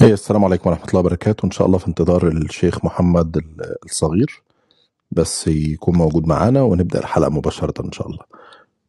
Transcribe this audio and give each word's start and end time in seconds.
هي 0.00 0.12
السلام 0.12 0.44
عليكم 0.44 0.70
ورحمة 0.70 0.84
الله 0.88 1.00
وبركاته. 1.00 1.46
إن 1.46 1.50
شاء 1.50 1.66
الله 1.66 1.78
في 1.78 1.88
انتظار 1.88 2.28
الشيخ 2.28 2.84
محمد 2.84 3.36
ال- 3.36 3.76
الصغير 3.84 4.42
بس 5.10 5.48
يكون 5.48 5.96
موجود 5.96 6.26
معانا 6.26 6.62
ونبدأ 6.62 6.98
الحلقة 6.98 7.30
مباشرة 7.30 7.84
إن 7.86 7.92
شاء 7.92 8.06
الله. 8.08 8.24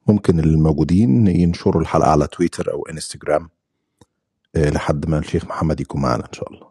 ممكن 0.07 0.39
الموجودين 0.39 1.27
ينشروا 1.27 1.81
الحلقة 1.81 2.11
على 2.11 2.27
تويتر 2.27 2.71
أو 2.73 2.85
إنستجرام 2.85 3.49
آه، 4.55 4.69
لحد 4.69 5.09
ما 5.09 5.19
الشيخ 5.19 5.45
محمد 5.45 5.81
يكون 5.81 6.01
معانا 6.01 6.25
إن 6.25 6.33
شاء 6.33 6.53
الله. 6.53 6.68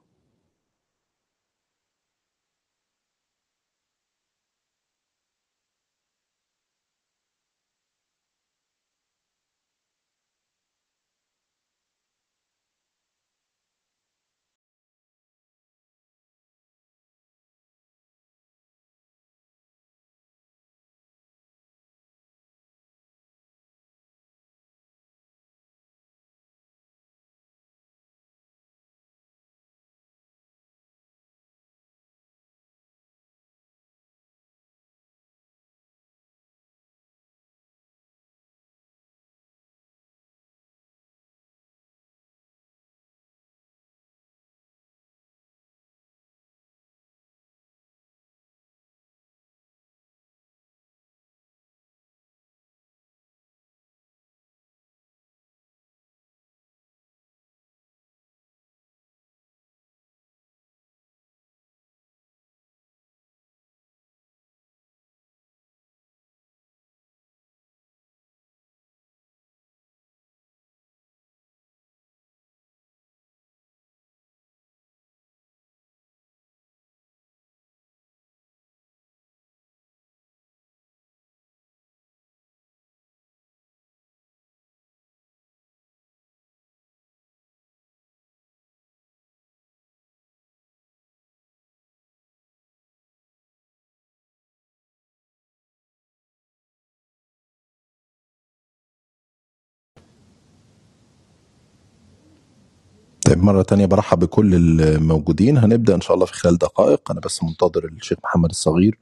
طيب 103.29 103.43
مرة 103.43 103.63
تانية 103.63 103.87
برحب 103.87 104.19
بكل 104.19 104.55
الموجودين. 104.81 105.59
هنبدأ 105.59 105.95
إن 105.95 106.01
شاء 106.01 106.15
الله 106.15 106.27
في 106.27 106.33
خلال 106.33 106.59
دقائق. 106.59 107.11
أنا 107.11 107.21
بس 107.21 107.43
منتظر 107.43 107.85
الشيخ 107.85 108.19
محمد 108.25 108.51
الصغير 108.51 108.99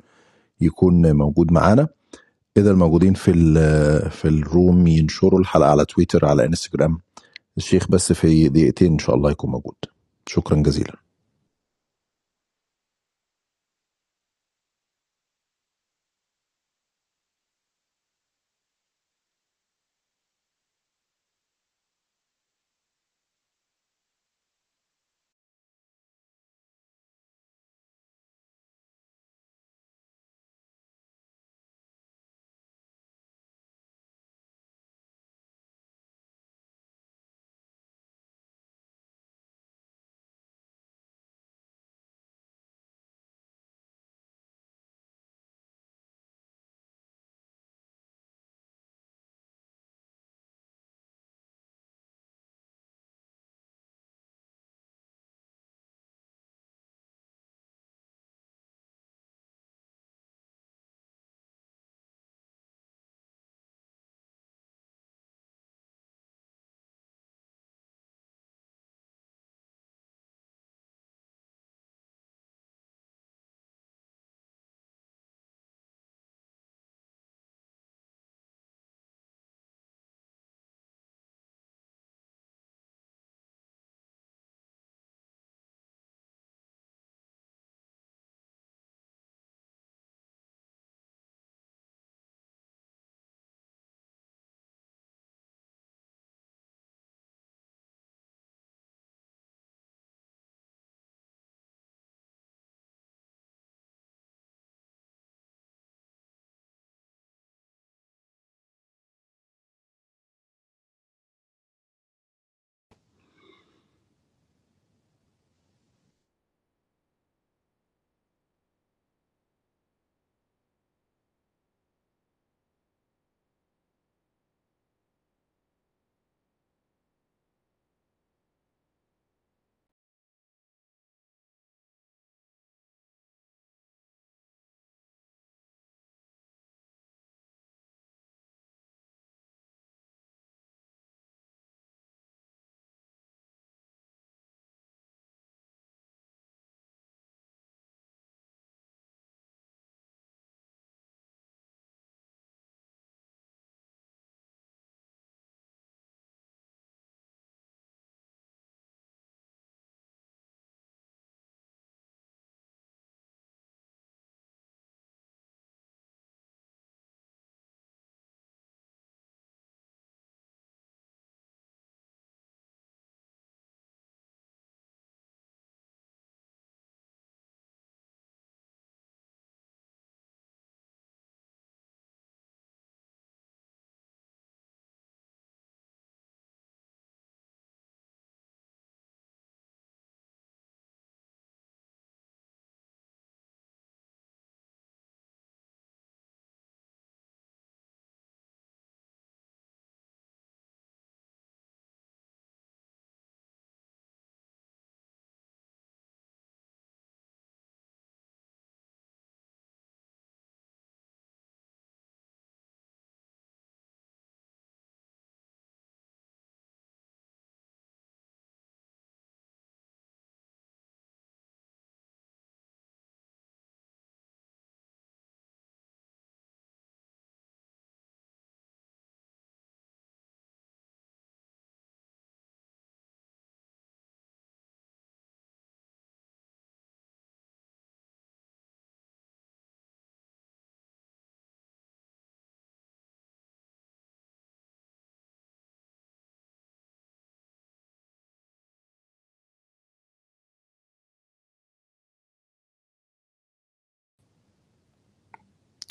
يكون 0.60 1.12
موجود 1.12 1.52
معانا. 1.52 1.88
إذا 2.56 2.70
الموجودين 2.70 3.14
في 3.14 3.32
في 4.10 4.24
الروم 4.28 4.86
ينشروا 4.86 5.40
الحلقة 5.40 5.70
على 5.70 5.84
تويتر 5.84 6.26
على 6.26 6.46
إنستجرام. 6.46 6.98
الشيخ 7.56 7.88
بس 7.90 8.12
في 8.12 8.48
دقيقتين 8.48 8.92
إن 8.92 8.98
شاء 8.98 9.16
الله 9.16 9.30
يكون 9.30 9.50
موجود. 9.50 9.76
شكرا 10.26 10.56
جزيلا. 10.56 11.05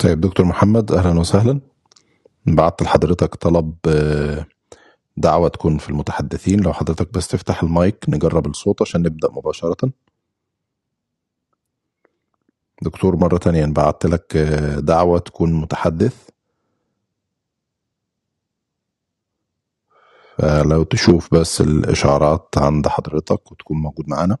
طيب 0.06 0.20
دكتور 0.20 0.46
محمد 0.46 0.92
أهلا 0.92 1.20
وسهلا. 1.20 1.60
بعت 2.46 2.82
لحضرتك 2.82 3.34
طلب 3.34 3.74
آه، 3.88 4.46
دعوة 5.16 5.48
تكون 5.48 5.78
في 5.78 5.90
المتحدثين. 5.90 6.60
لو 6.60 6.72
حضرتك 6.72 7.12
بس 7.12 7.28
تفتح 7.28 7.62
المايك 7.62 8.04
نجرب 8.08 8.46
الصوت 8.46 8.82
عشان 8.82 9.02
نبدأ 9.02 9.28
مباشرة. 9.30 9.92
دكتور 12.82 13.16
مرة 13.16 13.38
تانية 13.38 13.66
بعت 13.66 14.06
لك 14.06 14.36
آه، 14.36 14.80
دعوة 14.80 15.18
تكون 15.18 15.52
متحدث. 15.52 16.28
فلو 20.38 20.82
تشوف 20.82 21.34
بس 21.34 21.60
الإشعارات 21.60 22.48
عند 22.58 22.88
حضرتك 22.88 23.52
وتكون 23.52 23.76
موجود 23.76 24.08
معانا. 24.08 24.38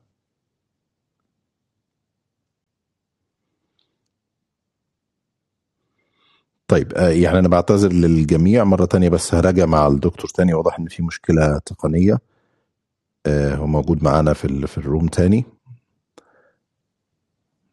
طيب 6.68 6.92
آه، 6.94 7.08
يعني 7.08 7.38
أنا 7.38 7.48
بعتذر 7.48 7.92
للجميع 7.92 8.64
مرة 8.64 8.84
تانية 8.84 9.08
بس 9.08 9.34
هراجع 9.34 9.66
مع 9.66 9.86
الدكتور 9.86 10.30
تاني. 10.30 10.54
واضح 10.54 10.78
إن 10.78 10.86
في 10.86 11.02
مشكلة 11.02 11.58
تقنية 11.58 12.18
آه، 13.26 13.54
هو 13.54 13.66
موجود 13.66 14.04
معانا 14.04 14.32
في 14.32 14.66
في 14.66 14.78
ال 14.78 14.84
room 14.84 15.08
تاني. 15.08 15.44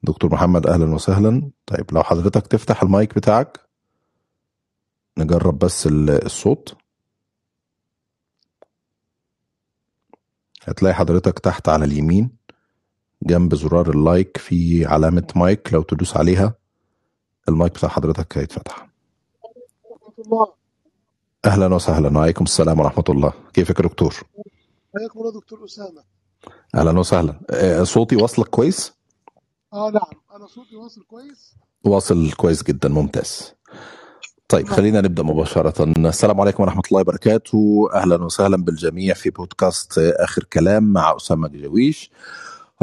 دكتور 0.03 0.33
محمد 0.33 0.67
أهلا 0.67 0.93
وسهلا. 0.93 1.51
طيب 1.65 1.85
لو 1.93 2.03
حضرتك 2.03 2.47
تفتح 2.47 2.83
المايك 2.83 3.15
بتاعك 3.15 3.59
نجرب 5.17 5.59
بس 5.59 5.87
ال- 5.87 6.25
الصوت. 6.25 6.75
هتلاقي 10.63 10.93
حضرتك 10.95 11.39
تحت 11.39 11.69
على 11.69 11.85
اليمين 11.85 12.29
جنب 13.23 13.55
زرار 13.55 13.89
ال 13.89 13.99
like 13.99 14.37
في 14.37 14.85
علامة 14.85 15.27
مايك 15.35 15.73
لو 15.73 15.81
تدوس 15.81 16.17
عليها. 16.17 16.55
المايك 17.49 17.73
بتاع 17.73 17.89
حضرتك 17.89 18.37
هيتفتح. 18.37 18.89
أهلا 21.45 21.75
وسهلا. 21.75 22.17
وعليكم 22.17 22.43
السلام 22.43 22.79
ورحمة 22.79 23.03
الله. 23.09 23.33
كيفك 23.53 23.79
يا 23.79 23.83
دكتور؟ 23.83 24.13
حياكم 24.97 25.19
الله 25.19 25.31
دكتور 25.39 25.65
أسامة. 25.65 26.03
أهلا 26.75 26.99
وسهلا. 26.99 27.39
آه، 27.49 27.83
صوتي 27.83 28.15
واصلك 28.15 28.47
كويس؟ 28.47 28.93
آه 29.73 29.89
نعم. 29.89 30.21
أنا 30.35 30.47
صوتي 30.47 30.75
واصل 30.75 31.03
كويس. 31.03 31.55
واصل 31.83 32.31
كويس 32.31 32.63
جدا. 32.63 32.89
ممتاز. 32.89 33.53
طيب 34.49 34.65
نعم. 34.65 34.75
خلينا 34.75 35.01
نبدأ 35.01 35.23
مباشرة. 35.23 35.83
السلام 36.09 36.41
عليكم 36.41 36.63
ورحمة 36.63 36.83
الله 36.87 37.01
وبركاته. 37.01 37.89
أهلا 37.93 38.23
وسهلا 38.23 38.57
بالجميع 38.57 39.13
في 39.13 39.29
بودكاست 39.29 39.97
آخر 39.97 40.43
كلام 40.43 40.83
مع 40.83 41.15
أسامة 41.15 41.47
جويش. 41.47 42.11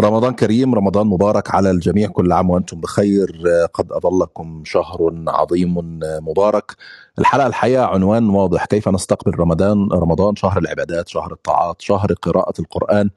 رمضان 0.01 0.35
كريم 0.35 0.75
رمضان 0.75 1.07
مبارك 1.07 1.55
على 1.55 1.71
الجميع 1.71 2.09
كل 2.09 2.33
عام 2.33 2.51
وأنتم 2.51 2.81
بخير. 2.81 3.43
قد 3.75 3.93
أظلكم 3.93 4.63
شهر 4.65 5.25
عظيم 5.29 6.01
مبارك. 6.03 6.77
الحلقة 7.19 7.47
الحقيقة 7.47 7.85
عنوان 7.87 8.31
واضح. 8.31 8.65
كيف 8.65 8.89
نستقبل 8.89 9.39
رمضان؟ 9.41 9.89
رمضان 9.93 10.37
شهر 10.37 10.59
العبادات 10.59 11.09
شهر 11.09 11.33
الطاعات 11.33 11.83
شهر 11.83 12.13
قراءة 12.13 12.61
القرآن. 12.61 13.11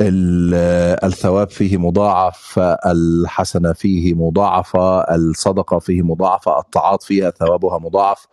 ال- 0.00 0.54
الثواب 1.04 1.50
فيه 1.50 1.76
مضاعف 1.76 2.58
الحسنة 2.86 3.72
فيه 3.72 4.14
مضاعفة 4.14 5.00
الصدقة 5.00 5.78
فيه 5.78 6.02
مضاعفة 6.02 6.58
الطاعات 6.58 7.02
فيها 7.02 7.30
ثوابها 7.30 7.78
مضاعف. 7.78 8.26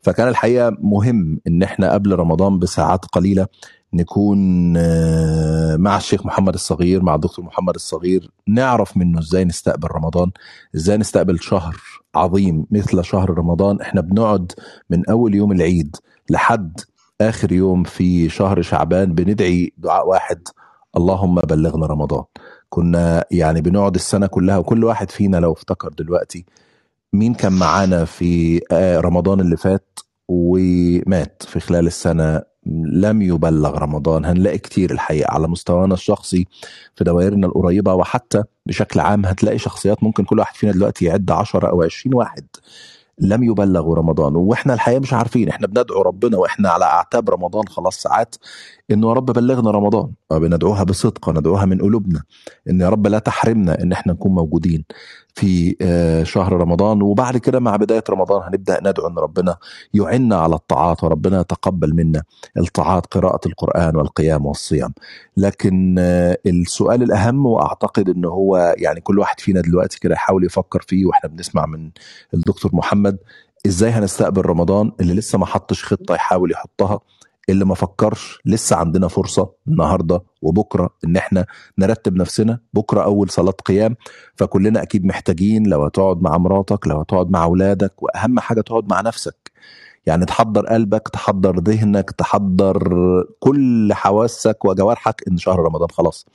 فكان 0.00 0.28
الحقيقة 0.28 0.76
مهم 0.80 1.40
إن 1.46 1.62
إحنا 1.62 1.92
قبل 1.92 2.12
رمضان 2.18 2.58
بساعات 2.58 3.04
قليلة 3.04 3.46
نكون 3.92 4.74
آه، 4.76 5.76
مع 5.76 5.96
الشيخ 5.96 6.26
محمد 6.26 6.54
الصغير 6.54 7.02
مع 7.02 7.14
الدكتور 7.14 7.44
محمد 7.44 7.74
الصغير 7.74 8.30
نعرف 8.48 8.96
منه 8.96 9.18
إزاي 9.18 9.44
نستقبل 9.44 9.88
رمضان 9.92 10.30
إزاي 10.76 10.96
نستقبل 10.96 11.40
شهر 11.40 11.76
عظيم 12.14 12.66
مثل 12.70 13.04
شهر 13.04 13.30
رمضان. 13.38 13.80
إحنا 13.80 14.00
بنقعد 14.00 14.52
من 14.90 15.06
أول 15.06 15.34
يوم 15.34 15.52
العيد 15.52 15.96
لحد 16.30 16.80
آخر 17.20 17.52
يوم 17.52 17.82
في 17.82 18.28
شهر 18.28 18.62
شعبان 18.62 19.14
بندعي 19.14 19.72
دعاء 19.78 20.08
واحد 20.08 20.48
اللهم 20.96 21.34
بلغنا 21.34 21.86
رمضان. 21.86 22.24
كنا 22.68 23.24
يعني 23.30 23.60
بنقعد 23.60 23.94
السنة 23.94 24.26
كلها 24.26 24.58
وكل 24.58 24.84
واحد 24.84 25.10
فينا 25.10 25.36
لو 25.36 25.52
افتكر 25.52 25.88
دلوقتي 25.88 26.44
مين 27.12 27.34
كان 27.34 27.52
معانا 27.52 28.04
في 28.04 28.60
آه، 28.72 29.00
رمضان 29.00 29.40
اللي 29.40 29.56
فات 29.56 29.98
ومات 30.28 31.42
في 31.48 31.60
خلال 31.60 31.86
السنة؟ 31.86 32.42
لم 32.92 33.22
يبلغ 33.22 33.78
رمضان. 33.78 34.24
هنلاقي 34.24 34.58
كتير 34.58 34.90
الحقيقة 34.90 35.32
على 35.32 35.48
مستوانا 35.48 35.94
الشخصي 35.94 36.46
في 36.96 37.04
دوائرنا 37.04 37.46
القريبة 37.46 37.94
وحتى 37.94 38.42
بشكل 38.66 39.00
عام 39.00 39.26
هتلاقي 39.26 39.58
شخصيات 39.58 40.02
ممكن 40.04 40.24
كل 40.24 40.38
واحد 40.38 40.54
فينا 40.56 40.72
دلوقتي 40.72 41.04
يعد 41.04 41.30
10 41.30 41.68
أو 41.70 41.82
20 41.82 42.14
واحد 42.14 42.46
لم 43.20 43.42
يبلغوا 43.42 43.94
رمضان. 43.96 44.36
وإحنا 44.36 44.74
الحقيقة 44.74 45.00
مش 45.00 45.12
عارفين 45.12 45.48
إحنا 45.48 45.66
بندعو 45.66 46.02
ربنا 46.02 46.38
وإحنا 46.38 46.68
على 46.70 46.84
أعتاب 46.84 47.30
رمضان 47.30 47.68
خلاص 47.68 47.96
ساعات 48.02 48.34
إنه 48.90 49.08
يا 49.08 49.12
رب 49.12 49.26
بلغنا 49.26 49.70
رمضان. 49.70 50.10
بندعوها 50.30 50.82
بصدق 50.84 51.28
ندعوها 51.30 51.64
من 51.64 51.78
قلوبنا 51.80 52.22
إن 52.70 52.80
يا 52.80 52.88
رب 52.88 53.06
لا 53.06 53.18
تحرمنا 53.18 53.82
إن 53.82 53.92
إحنا 53.92 54.12
نكون 54.12 54.32
موجودين. 54.32 54.84
في 55.38 55.76
آه، 55.82 56.22
شهر 56.22 56.52
رمضان. 56.52 57.02
وبعد 57.02 57.36
كده 57.36 57.60
مع 57.60 57.76
بداية 57.76 58.04
رمضان 58.10 58.42
هنبدأ 58.42 58.78
ندعو 58.82 59.06
إن 59.08 59.18
ربنا 59.18 59.56
يعنا 59.94 60.36
على 60.36 60.54
الطاعات 60.54 61.04
وربنا 61.04 61.40
يتقبل 61.40 61.94
منا 61.94 62.22
الطاعات 62.56 63.06
قراءة 63.06 63.40
القرآن 63.48 63.96
والقيام 63.96 64.46
والصيام. 64.46 64.94
لكن 65.36 65.96
آه، 65.98 66.38
السؤال 66.46 67.02
الأهم 67.02 67.46
وأعتقد 67.46 68.08
إن 68.08 68.24
هو 68.24 68.74
يعني 68.78 69.00
كل 69.00 69.18
واحد 69.18 69.40
فينا 69.40 69.60
دلوقتي 69.60 70.00
كده 70.00 70.14
يحاول 70.14 70.44
يفكر 70.44 70.82
فيه 70.88 71.06
وإحنا 71.06 71.30
بنسمع 71.30 71.66
من 71.66 71.90
الدكتور 72.34 72.70
محمد 72.74 73.18
إزاي 73.66 73.90
هنستقبل 73.90 74.42
رمضان 74.46 74.92
اللي 75.00 75.14
لسه 75.14 75.38
ما 75.38 75.46
حطش 75.46 75.84
خطة 75.84 76.14
يحاول 76.14 76.52
يحطها. 76.52 77.00
اللي 77.48 77.64
ما 77.64 77.74
فكرش 77.74 78.38
لسه 78.44 78.76
عندنا 78.76 79.08
فرصة 79.08 79.50
النهارده 79.68 80.22
وبكرة 80.42 80.90
إن 81.04 81.16
إحنا 81.16 81.46
نرتب 81.78 82.16
نفسنا. 82.16 82.60
بكرة 82.74 83.02
أول 83.04 83.30
صلاة 83.30 83.50
قيام. 83.52 83.96
فكلنا 84.36 84.82
أكيد 84.82 85.04
محتاجين 85.04 85.66
لو 85.66 85.84
هتقعد 85.84 86.22
مع 86.22 86.38
مراتك 86.38 86.86
لو 86.86 87.00
هتقعد 87.00 87.30
مع 87.30 87.44
أولادك 87.44 88.02
وأهم 88.02 88.40
حاجة 88.40 88.60
تقعد 88.60 88.90
مع 88.90 89.00
نفسك. 89.00 89.52
يعني 90.06 90.24
تحضر 90.24 90.66
قلبك 90.66 91.08
تحضر 91.08 91.60
ذهنك 91.60 92.10
تحضر 92.10 92.78
كل 93.40 93.90
حواسك 93.94 94.64
وجوارحك 94.64 95.22
إن 95.28 95.36
شهر 95.36 95.58
رمضان 95.58 95.88
خلاص. 95.90 96.26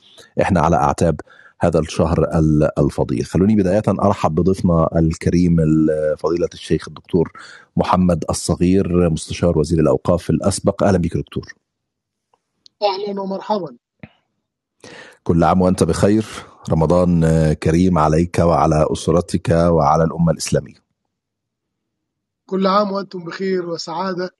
إحنا 0.42 0.60
على 0.60 0.76
أعتاب. 0.76 1.20
هذا 1.66 1.78
الشهر 1.80 2.18
ال- 2.38 2.78
الفضيل. 2.78 3.24
خلوني 3.24 3.56
بداية 3.56 3.82
أرحب 3.88 4.34
بضيفنا 4.34 4.88
الكريم 4.96 5.60
ال- 5.60 6.18
فضيلة 6.18 6.48
الشيخ 6.54 6.88
الدكتور 6.88 7.32
محمد 7.76 8.24
الصغير 8.30 9.10
مستشار 9.10 9.58
وزير 9.58 9.78
الأوقاف 9.80 10.30
الأسبق. 10.30 10.82
أهلا 10.82 10.98
بك 10.98 11.16
دكتور. 11.16 11.54
أهلا 12.82 13.20
ومرحبا. 13.20 13.76
كل 15.24 15.44
عام 15.44 15.60
وأنت 15.62 15.82
بخير. 15.82 16.26
رمضان 16.70 17.52
كريم 17.52 17.98
عليك 17.98 18.38
وعلى 18.38 18.86
أسرتك 18.92 19.48
وعلى 19.50 20.04
الأمة 20.04 20.32
الإسلامية. 20.32 20.84
كل 22.46 22.66
عام 22.66 22.92
وأنتم 22.92 23.24
بخير 23.24 23.66
وسعادة. 23.66 24.30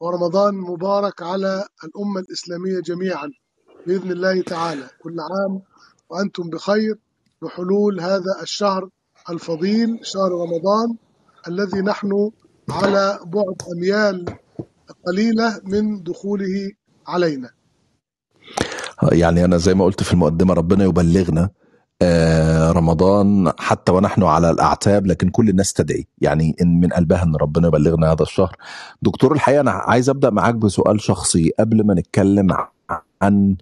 ورمضان 0.00 0.54
مبارك 0.54 1.22
على 1.22 1.64
الأمة 1.84 2.20
الإسلامية 2.20 2.80
جميعا 2.80 3.30
بإذن 3.86 4.10
الله 4.10 4.42
تعالى. 4.42 4.88
كل 5.02 5.16
عام 5.20 5.62
وأنتم 6.10 6.50
بخير 6.50 6.98
بحلول 7.42 8.00
هذا 8.00 8.42
الشهر 8.42 8.88
الفضيل 9.30 10.00
شهر 10.02 10.30
رمضان 10.32 10.96
الذي 11.48 11.80
نحن 11.80 12.30
على 12.70 13.18
بعد 13.26 13.56
أميال 13.76 14.24
قليلة 15.06 15.60
من 15.64 16.02
دخوله 16.02 16.70
علينا. 17.06 17.50
يعني 19.12 19.44
أنا 19.44 19.56
زي 19.56 19.74
ما 19.74 19.84
قلت 19.84 20.02
في 20.02 20.12
المقدمة 20.12 20.54
ربنا 20.54 20.84
يبلغنا 20.84 21.50
آه، 22.02 22.72
رمضان 22.72 23.52
حتى 23.58 23.92
ونحن 23.92 24.22
على 24.22 24.50
الأعتاب 24.50 25.06
لكن 25.06 25.28
كل 25.28 25.48
الناس 25.48 25.72
تدعي. 25.72 26.06
يعني 26.18 26.56
إن 26.62 26.80
من 26.80 26.88
قلبها 26.88 27.22
أن 27.22 27.36
ربنا 27.36 27.68
يبلغنا 27.68 28.12
هذا 28.12 28.22
الشهر. 28.22 28.56
دكتور 29.02 29.32
الحقيقة 29.32 29.60
أنا 29.60 29.70
عايز 29.70 30.08
أبدأ 30.10 30.30
معاك 30.30 30.54
بسؤال 30.54 31.00
شخصي 31.00 31.52
قبل 31.58 31.86
ما 31.86 31.94
نتكلم 31.94 32.48
عن 33.22 33.56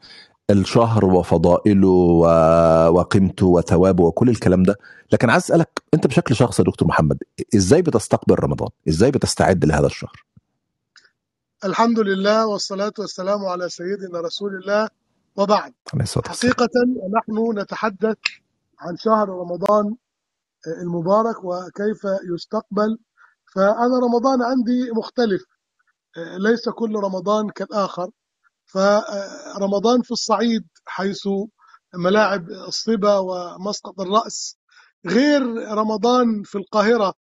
الشهر 0.51 1.05
وفضائله 1.05 1.89
وقيمته 2.89 3.47
وثوابه 3.47 4.05
وكل 4.05 4.29
الكلام 4.29 4.63
ده. 4.63 4.79
لكن 5.13 5.31
عايز 5.31 5.43
أسألك 5.43 5.83
أنت 5.95 6.07
بشكل 6.07 6.37
شخصي 6.37 6.63
يا 6.63 6.67
دكتور 6.67 6.89
محمد 6.89 7.19
إزاي 7.55 7.83
بتستقبل 7.83 8.35
رمضان؟ 8.35 8.69
إزاي 8.89 9.11
بتستعد 9.11 9.65
لهذا 9.65 9.87
الشهر؟ 9.87 10.25
الحمد 11.65 11.99
لله 11.99 12.47
والصلاة 12.47 12.93
والسلام 12.99 13.45
على 13.45 13.69
سيدنا 13.69 14.21
رسول 14.21 14.55
الله. 14.55 14.89
وبعد 15.37 15.73
حقيقة 16.27 16.71
نحن 17.17 17.59
نتحدث 17.59 18.19
عن 18.81 18.97
شهر 18.97 19.29
رمضان 19.29 19.95
المبارك 20.83 21.45
وكيف 21.45 22.03
يستقبل. 22.35 22.99
فأنا 23.55 23.99
رمضان 24.03 24.43
عندي 24.43 24.91
مختلف 24.97 25.43
ليس 26.39 26.69
كل 26.69 26.97
رمضان 26.97 27.49
كالآخر. 27.49 28.11
فرمضان 28.67 30.03
في 30.03 30.11
الصعيد 30.11 30.65
حيث 30.87 31.29
ملاعب 31.95 32.51
الصبا 32.51 33.19
ومسقط 33.19 34.01
الرأس 34.01 34.57
غير 35.07 35.43
رمضان 35.73 36.43
في 36.45 36.59
القاهرة 36.59 37.15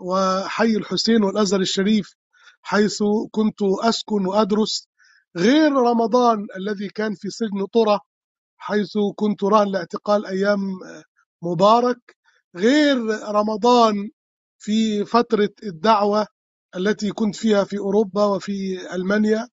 وحي 0.00 0.76
الحسين 0.76 1.24
والأزهر 1.24 1.60
الشريف 1.60 2.14
حيث 2.62 3.02
كنت 3.30 3.62
أسكن 3.62 4.26
وأدرس 4.26 4.88
غير 5.36 5.72
رمضان 5.72 6.46
الذي 6.56 6.88
كان 6.88 7.14
في 7.14 7.30
سجن 7.30 7.66
طرة 7.72 8.00
حيث 8.56 8.92
كنت 9.16 9.44
رهن 9.44 9.72
لاعتقال 9.72 10.26
أيام 10.26 10.60
مبارك 11.42 12.16
غير 12.56 12.96
رمضان 13.28 14.10
في 14.58 15.04
فترة 15.04 15.50
الدعوة 15.62 16.26
التي 16.76 17.10
كنت 17.10 17.36
فيها 17.36 17.64
في 17.64 17.78
أوروبا 17.78 18.24
وفي 18.24 18.78
ألمانيا. 18.94 19.48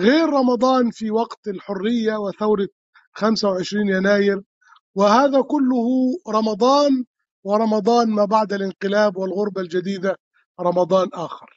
غير 0.00 0.30
رمضان 0.30 0.90
في 0.90 1.10
وقت 1.10 1.48
الحرية 1.48 2.16
وثورة 2.16 2.68
25 3.14 3.88
يناير 3.88 4.42
وهذا 4.96 5.42
كله 5.42 5.86
رمضان 6.28 7.04
ورمضان 7.44 8.10
ما 8.10 8.26
بعد 8.26 8.52
الانقلاب 8.52 9.16
والغربة 9.16 9.60
الجديدة 9.60 10.16
رمضان 10.60 11.08
آخر. 11.14 11.54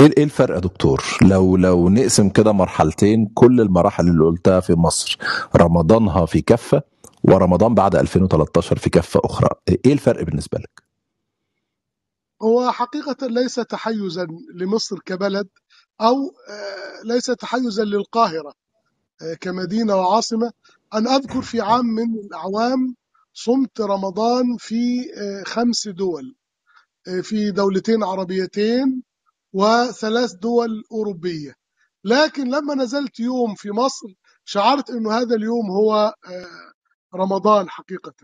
إيه 0.00 0.10
إيه 0.18 0.24
الفرق 0.24 0.54
يا 0.54 0.60
دكتور؟ 0.60 1.04
لو 1.22 1.56
لو 1.56 1.88
نقسم 1.88 2.28
كده 2.30 2.52
مرحلتين 2.52 3.26
كل 3.34 3.60
المراحل 3.60 4.08
اللي 4.08 4.24
قلتها 4.24 4.60
في 4.60 4.74
مصر 4.74 5.18
رمضانها 5.56 6.26
في 6.26 6.42
كفة 6.42 6.82
ورمضان 7.24 7.74
بعد 7.74 7.96
2013 7.96 8.78
في 8.78 8.90
كفة 8.90 9.20
أخرى. 9.24 9.48
إيه 9.68 9.92
الفرق 9.94 10.22
بالنسبة 10.24 10.58
لك؟ 10.58 10.84
هو 12.42 12.72
حقيقة 12.72 13.26
ليس 13.26 13.54
تحيزا 13.54 14.26
لمصر 14.54 14.98
كبلد 15.06 15.48
أو 16.00 16.34
آه، 16.48 17.02
ليس 17.04 17.24
تحيزا 17.26 17.84
للقاهرة 17.84 18.54
آه، 19.22 19.34
كمدينة 19.34 19.96
وعاصمة. 19.96 20.52
أن 20.94 21.08
أذكر 21.08 21.42
في 21.42 21.60
عام 21.60 21.86
من 21.86 22.14
الأعوام 22.14 22.96
صمت 23.34 23.80
رمضان 23.80 24.56
في 24.58 25.10
آه، 25.16 25.42
خمس 25.46 25.88
دول 25.88 26.36
في 27.22 27.50
دولتين 27.50 28.04
عربيتين 28.04 29.02
وثلاث 29.52 30.32
دول 30.32 30.84
أوروبية. 30.92 31.54
لكن 32.04 32.48
لما 32.50 32.74
نزلت 32.74 33.20
يوم 33.20 33.54
في 33.54 33.70
مصر 33.70 34.06
شعرت 34.44 34.90
أنه 34.90 35.12
هذا 35.12 35.36
اليوم 35.36 35.70
هو 35.70 36.14
رمضان 37.14 37.70
حقيقة. 37.70 38.14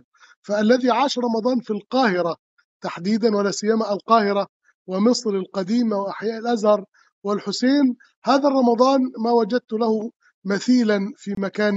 فالذي 0.43 0.91
عاش 0.91 1.19
رمضان 1.19 1.61
في 1.61 1.71
القاهرة 1.71 2.37
تحديدا 2.81 3.37
ولا 3.37 3.51
سيما 3.51 3.93
القاهرة 3.93 4.47
ومصر 4.87 5.31
القديمة 5.31 5.97
وأحياء 5.97 6.39
الأزهر 6.39 6.85
والحسين 7.23 7.97
هذا 8.25 8.49
الرمضان 8.49 9.01
ما 9.25 9.31
وجدت 9.31 9.73
له 9.73 10.11
مثيلا 10.45 11.13
في 11.17 11.35
مكان 11.39 11.77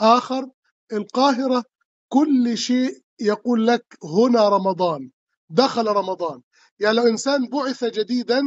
آخر. 0.00 0.48
القاهرة 0.92 1.64
كل 2.08 2.58
شيء 2.58 2.90
يقول 3.20 3.66
لك 3.66 3.84
هنا 4.04 4.48
رمضان 4.48 5.10
دخل 5.50 5.86
رمضان. 5.86 6.40
يعني 6.78 6.96
لو 6.96 7.06
إنسان 7.06 7.48
بعث 7.48 7.84
جديدا 7.84 8.42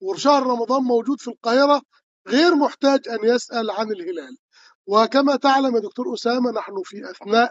وشهر 0.00 0.42
رمضان 0.42 0.82
موجود 0.82 1.20
في 1.20 1.28
القاهرة 1.28 1.82
غير 2.28 2.54
محتاج 2.54 3.08
أن 3.08 3.18
يسأل 3.34 3.70
عن 3.70 3.90
الهلال. 3.92 4.36
وكما 4.86 5.36
تعلم 5.36 5.74
يا 5.76 5.80
دكتور 5.80 6.14
أسامة 6.14 6.50
نحن 6.50 6.72
في 6.84 7.10
أثناء 7.10 7.50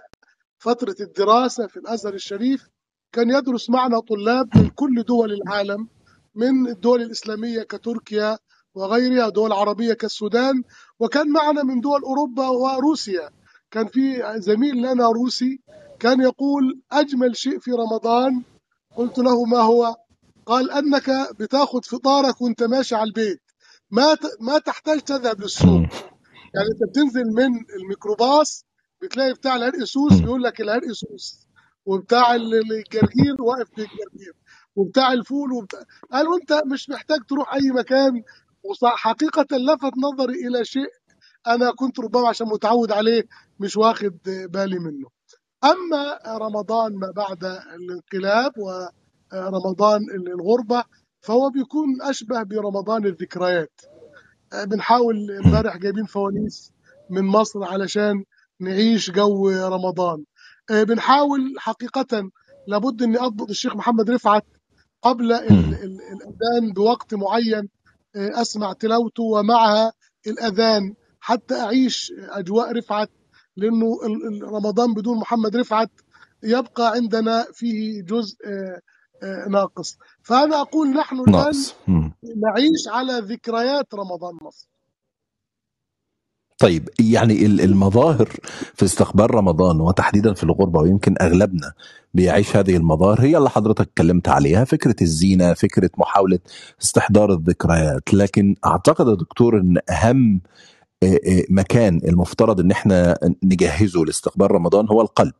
فترة 0.59 0.95
الدراسة 0.99 1.67
في 1.67 1.77
الأزهر 1.77 2.13
الشريف 2.13 2.67
كان 3.11 3.29
يدرس 3.29 3.69
معنا 3.69 3.99
طلاب 3.99 4.57
من 4.57 4.69
كل 4.69 5.03
دول 5.03 5.31
العالم. 5.33 5.87
من 6.35 6.67
الدول 6.67 7.01
الإسلامية 7.01 7.63
كتركيا 7.63 8.37
وغيرها 8.75 9.29
دول 9.29 9.51
عربية 9.53 9.93
كالسودان 9.93 10.63
وكان 10.99 11.29
معنا 11.31 11.63
من 11.63 11.81
دول 11.81 12.01
أوروبا 12.03 12.47
وروسيا. 12.47 13.29
كان 13.71 13.87
في 13.87 14.23
زميل 14.37 14.75
لنا 14.77 15.09
روسي 15.09 15.59
كان 15.99 16.21
يقول 16.21 16.81
أجمل 16.91 17.37
شيء 17.37 17.59
في 17.59 17.71
رمضان 17.71 18.43
قلت 18.95 19.17
له 19.19 19.45
ما 19.45 19.57
هو؟ 19.59 19.95
قال 20.45 20.71
أنك 20.71 21.09
بتاخد 21.39 21.85
فطارك 21.85 22.41
وأنت 22.41 22.63
ماشي 22.63 22.95
على 22.95 23.07
البيت. 23.07 23.41
ما 23.91 24.17
ما 24.39 24.57
تحتاج 24.59 24.99
تذهب 25.01 25.41
للسوق. 25.41 25.81
يعني 26.55 26.67
أنت 26.73 26.89
بتنزل 26.89 27.23
من 27.25 27.49
الميكروباص 27.79 28.65
بتلاقي 29.01 29.33
بتاع 29.33 29.55
العرق 29.55 29.83
سوس 29.83 30.13
بيقول 30.19 30.43
لك 30.43 30.61
العرق 30.61 30.91
سوس 30.91 31.47
وبتاع 31.85 32.35
ال- 32.35 32.53
الجرجير 32.53 33.35
واقف 33.41 33.67
بالجرجير 33.77 34.33
وبتاع 34.79 35.13
الفول 35.13 35.51
وبتاع 35.53 35.79
قال 36.11 36.27
وانت 36.27 36.61
مش 36.73 36.89
محتاج 36.89 37.19
تروح 37.29 37.53
أي 37.53 37.71
مكان. 37.71 38.23
وحقيقة 38.83 39.57
لفت 39.57 39.93
نظري 39.97 40.47
إلى 40.47 40.65
شيء 40.65 40.89
أنا 41.47 41.71
كنت 41.71 41.99
ربما 41.99 42.27
عشان 42.27 42.47
متعود 42.47 42.91
عليه 42.91 43.23
مش 43.59 43.77
واخد 43.77 44.17
بالي 44.25 44.79
منه. 44.79 45.07
أما 45.63 46.19
رمضان 46.37 46.95
ما 46.95 47.11
بعد 47.15 47.43
الانقلاب 47.43 48.51
ورمضان 48.57 50.01
الغربة 50.11 50.83
فهو 51.21 51.49
بيكون 51.49 52.01
أشبه 52.01 52.43
برمضان 52.43 53.05
الذكريات. 53.05 53.81
بنحاول 54.65 55.15
امبارح 55.45 55.77
جايبين 55.77 56.05
فوانيس 56.05 56.71
من 57.09 57.25
مصر 57.25 57.63
علشان 57.63 58.23
نعيش 58.59 59.11
جو 59.11 59.49
رمضان. 59.49 60.23
بنحاول 60.71 61.53
حقيقة 61.57 62.29
لابد 62.67 63.03
إني 63.03 63.17
أضبط 63.19 63.49
الشيخ 63.49 63.75
محمد 63.75 64.09
رفعت 64.09 64.45
قبل 65.01 65.31
ال- 65.33 65.53
مم. 65.53 65.73
ال- 65.73 66.01
الأذان 66.01 66.73
بوقت 66.75 67.13
معين 67.13 67.69
آه، 68.15 68.41
أسمع 68.41 68.73
تلاوته 68.73 69.23
ومعها 69.23 69.93
الأذان 70.27 70.93
حتى 71.19 71.59
أعيش 71.59 72.13
أجواء 72.29 72.71
رفعت 72.71 73.09
ال- 74.05 74.43
رمضان 74.43 74.93
بدون 74.93 75.17
محمد 75.17 75.55
رفعت 75.55 75.91
يبقى 76.43 76.91
عندنا 76.91 77.45
فيه 77.53 78.01
جزء 78.03 78.35
آه، 78.47 78.79
آه، 79.23 79.49
ناقص 79.49 79.97
فأنا 80.23 80.61
أقول 80.61 80.87
نحن 80.89 81.15
مم. 81.87 82.13
نعيش 82.23 82.87
على 82.87 83.13
ذكريات 83.19 83.93
رمضان 83.93 84.37
مصر 84.41 84.69
طيب 86.59 86.89
يعني 86.99 87.45
ال- 87.45 87.61
المظاهر 87.61 88.29
في 88.75 88.85
استقبال 88.85 89.35
رمضان 89.35 89.81
وتحديدا 89.81 90.33
في 90.33 90.43
الغربة 90.43 90.79
ويمكن 90.79 91.15
أغلبنا 91.21 91.73
بيعيش 92.13 92.55
هذه 92.55 92.77
المظاهر. 92.77 93.21
هي 93.21 93.37
اللي 93.37 93.49
حضرتك 93.49 93.81
اتكلمت 93.81 94.29
عليها 94.29 94.63
فكرة 94.65 94.95
الزينة 95.01 95.53
فكرة 95.53 95.89
محاولة 95.97 96.39
استحضار 96.81 97.33
الذكريات. 97.33 98.13
لكن 98.13 98.55
أعتقد 98.65 99.07
يا 99.07 99.15
دكتور 99.15 99.57
آه، 101.03 101.07
آه، 101.27 101.43
مكان 101.49 102.01
المفترض 102.07 102.59
إن 102.59 102.71
إحنا 102.71 103.17
نجهزه 103.43 104.05
لاستقبال 104.05 104.51
رمضان 104.51 104.87
هو 104.91 105.01
القلب. 105.01 105.33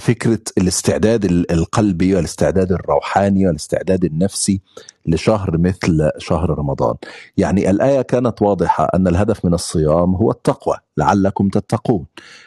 فكرة 0.00 0.40
الاستعداد 0.58 1.24
ال- 1.24 1.52
القلبي 1.52 2.14
والاستعداد 2.14 2.72
الروحاني 2.72 3.46
والاستعداد 3.46 4.04
النفسي 4.04 4.60
لشهر 5.06 5.58
مثل 5.58 6.10
شهر 6.18 6.50
رمضان. 6.58 6.94
يعني 7.36 7.70
الآية 7.70 8.02
كانت 8.02 8.42
واضحة 8.42 8.88
أن 8.94 9.08
الهدف 9.08 9.44
من 9.44 9.54
الصيام 9.54 10.14
هو 10.14 10.30
التقوى 10.30 10.76
لعلكم 10.96 11.48
تتقون. 11.48 12.06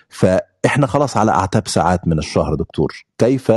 فإحنا 0.09 0.87
خلاص 0.87 1.17
على 1.17 1.31
أعتاب 1.31 1.67
ساعات 1.67 2.07
من 2.07 2.19
الشهر 2.19 2.55
دكتور. 2.55 3.05
كيف 3.17 3.51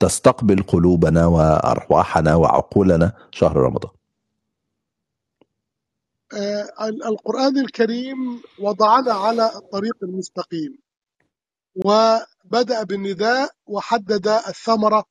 تستقبل 0.00 0.62
قلوبنا 0.62 1.26
وأرواحنا 1.26 2.34
وعقولنا 2.34 3.12
شهر 3.30 3.56
رمضان؟ 3.56 3.90
آه، 6.34 6.88
ال- 6.88 7.04
القرآن 7.04 7.58
الكريم 7.58 8.42
وضعنا 8.60 9.12
على 9.12 9.50
الطريق 9.56 9.96
المستقيم. 10.02 10.78
وبدأ 12.44 12.82
بالنداء 12.82 13.50
وحدد 13.66 14.28
الثمرة 14.28 15.04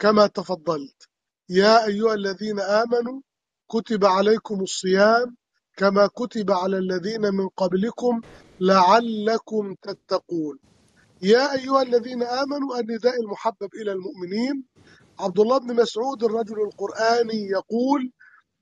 كما 0.00 0.26
تفضلت. 0.26 1.08
يا 1.48 1.86
أيها 1.86 2.14
الذين 2.14 2.60
آمنوا 2.60 3.20
كتب 3.70 4.04
عليكم 4.04 4.60
الصيام 4.60 5.36
كما 5.76 6.06
كتب 6.06 6.50
على 6.50 6.78
الذين 6.78 7.20
من 7.20 7.48
قبلكم 7.48 8.20
لعلكم 8.60 9.74
تتقون. 9.82 10.58
يا 11.22 11.52
أيها 11.52 11.82
الذين 11.82 12.22
آمنوا 12.22 12.78
النداء 12.80 13.20
المحبب 13.20 13.74
إلى 13.74 13.92
المؤمنين. 13.92 14.64
عبد 15.18 15.38
الله 15.40 15.58
بن 15.58 15.76
مسعود 15.76 16.24
الرجل 16.24 16.60
القرآني 16.60 17.48
يقول 17.48 18.12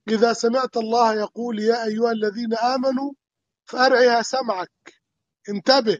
إذا 0.08 0.32
سمعت 0.32 0.76
الله 0.76 1.14
يقول 1.14 1.60
يا 1.60 1.84
أيها 1.84 2.12
الذين 2.12 2.54
آمنوا 2.54 3.12
فأرعها 3.64 4.22
سمعك. 4.22 4.94
انتبه. 5.48 5.98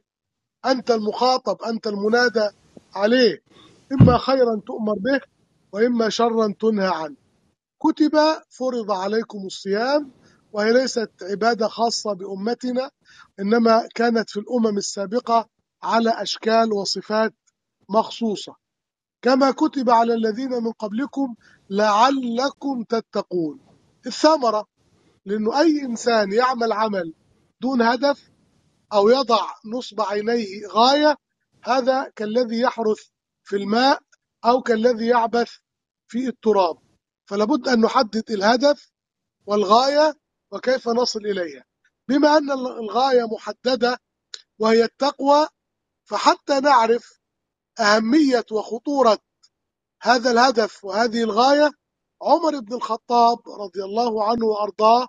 أنت 0.67 0.91
المخاطب 0.91 1.63
أنت 1.63 1.87
المنادى 1.87 2.49
عليه. 2.95 3.43
إما 3.93 4.19
خيرا 4.19 4.61
تؤمر 4.67 4.95
به 4.95 5.21
وإما 5.73 6.09
شرا 6.09 6.55
تنهى 6.61 6.89
عنه. 6.95 7.17
كتب 7.83 8.13
فرض 8.49 8.91
عليكم 8.91 9.47
الصيام 9.47 10.11
وهي 10.53 10.73
ليست 10.73 11.11
عبادة 11.23 11.69
خاصة 11.69 12.13
بأمتنا 12.13 12.91
إنما 13.41 13.89
كانت 13.95 14.31
في 14.31 14.41
الأمم 14.41 14.79
السابقة 14.79 15.49
على 15.83 16.11
أشكال 16.11 16.73
وصفات 16.73 17.35
مخصوصة. 17.89 18.55
كما 19.23 19.51
كتب 19.51 19.91
على 19.91 20.15
الذين 20.15 20.51
من 20.51 20.73
قبلكم 20.73 21.35
لعلكم 21.71 22.83
تتقون. 22.83 23.59
الثمرة 24.07 24.67
لأنه 25.27 25.61
أي 25.61 25.83
إنسان 25.83 26.33
يعمل 26.33 26.73
عمل 26.73 27.15
دون 27.61 27.83
هدف 27.83 28.30
أو 28.93 29.09
يضع 29.09 29.55
نصب 29.65 30.01
عينيه 30.01 30.67
غاية 30.67 31.17
هذا 31.65 32.13
كالذي 32.17 32.61
يحرث 32.61 32.99
في 33.45 33.57
الماء 33.57 34.01
أو 34.45 34.63
كالذي 34.63 35.07
يعبث 35.07 35.53
في 36.09 36.29
التراب. 36.29 36.79
فلابد 37.27 37.69
أن 37.69 37.81
نحدد 37.81 38.31
الهدف 38.31 38.91
والغاية 39.47 40.15
وكيف 40.51 40.89
نصل 40.89 41.21
إليها. 41.21 41.65
بما 42.09 42.37
أن 42.37 42.51
الغاية 42.51 43.25
محددة 43.25 43.99
وهي 44.59 44.85
التقوى 44.85 45.47
فحتى 46.05 46.61
نعرف 46.61 47.21
أهمية 47.81 48.45
وخطورة 48.53 49.19
هذا 50.03 50.31
الهدف 50.31 50.85
وهذه 50.85 51.23
الغاية 51.23 51.71
عمر 52.23 52.61
بن 52.61 52.75
الخطاب 52.75 53.39
رضي 53.49 53.85
الله 53.85 54.25
عنه 54.25 54.47
وأرضاه 54.47 55.09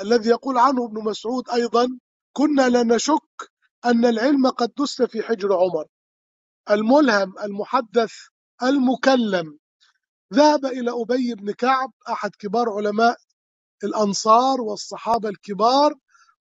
الذي 0.00 0.30
يقول 0.30 0.58
عنه 0.58 0.84
ابن 0.84 1.04
مسعود 1.04 1.50
أيضا 1.50 1.98
كنا 2.32 2.68
لا 2.68 2.82
نشك 2.82 3.50
أن 3.84 4.04
العلم 4.04 4.48
قد 4.48 4.72
دس 4.78 5.02
في 5.02 5.22
حجر 5.22 5.52
عمر. 5.54 5.86
الملهم 6.70 7.34
المحدث 7.44 8.12
المكلم. 8.62 9.58
ذهب 10.34 10.66
إلى 10.66 10.90
أبي 10.90 11.34
بن 11.34 11.52
كعب 11.52 11.90
أحد 12.08 12.30
كبار 12.38 12.70
علماء 12.70 13.16
الأنصار 13.84 14.60
والصحابة 14.60 15.28
الكبار 15.28 15.94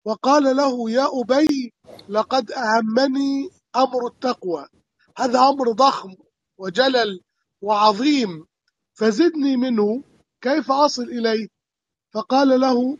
وقال 0.05 0.57
له 0.57 0.91
يا 0.91 1.09
أبي 1.23 1.73
لقد 2.09 2.53
أهمني 2.53 3.49
أمر 3.77 4.07
التقوى. 4.07 4.67
هذا 5.19 5.39
أمر 5.39 5.73
ضخم 5.73 6.15
وجلل 6.59 7.21
وعظيم 7.63 8.47
فزدني 8.95 9.57
منه 9.57 10.03
كيف 10.41 10.71
أصل 10.71 11.03
إليه؟ 11.03 11.49
فقال 12.15 12.61
له 12.61 12.99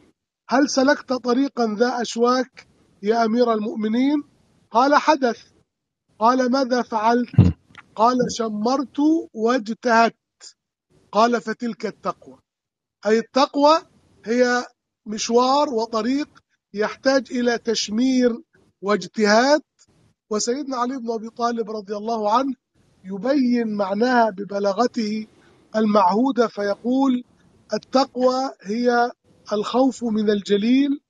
هل 0.49 0.71
سلكت 0.71 1.13
طريقا 1.13 1.77
ذا 1.79 2.03
أشواك 2.03 2.70
يا 3.03 3.25
أمير 3.25 3.53
المؤمنين 3.53 4.23
قال 4.71 4.95
حدث. 4.95 5.43
قال 6.19 6.51
ماذا 6.51 6.83
فعلت؟ 6.83 7.31
قال 7.95 8.17
شمرت 8.37 8.99
واجتهدت 9.35 10.57
قال 11.13 11.41
فتلك 11.41 11.87
التقوى. 11.87 12.39
أي 13.07 13.19
التقوى 13.19 13.79
هي 14.25 14.67
مشوار 15.07 15.69
وطريق 15.69 16.29
يحتاج 16.75 17.33
إلى 17.33 17.59
تشمير 17.59 18.43
واجتهاد. 18.83 19.63
وسيدنا 20.31 20.77
علي 20.77 20.99
بن 20.99 21.11
أبي 21.11 21.31
طالب 21.31 21.71
رضي 21.71 21.97
الله 21.97 22.33
عنه 22.33 22.55
يبين 23.05 23.69
معناها 23.69 24.31
ببلاغته 24.31 25.27
المعهودة 25.77 26.47
فيقول 26.49 27.25
التقوى 27.75 28.51
هي 28.63 29.13
الخوف 29.53 30.05
من 30.05 30.31
الجليل 30.31 31.01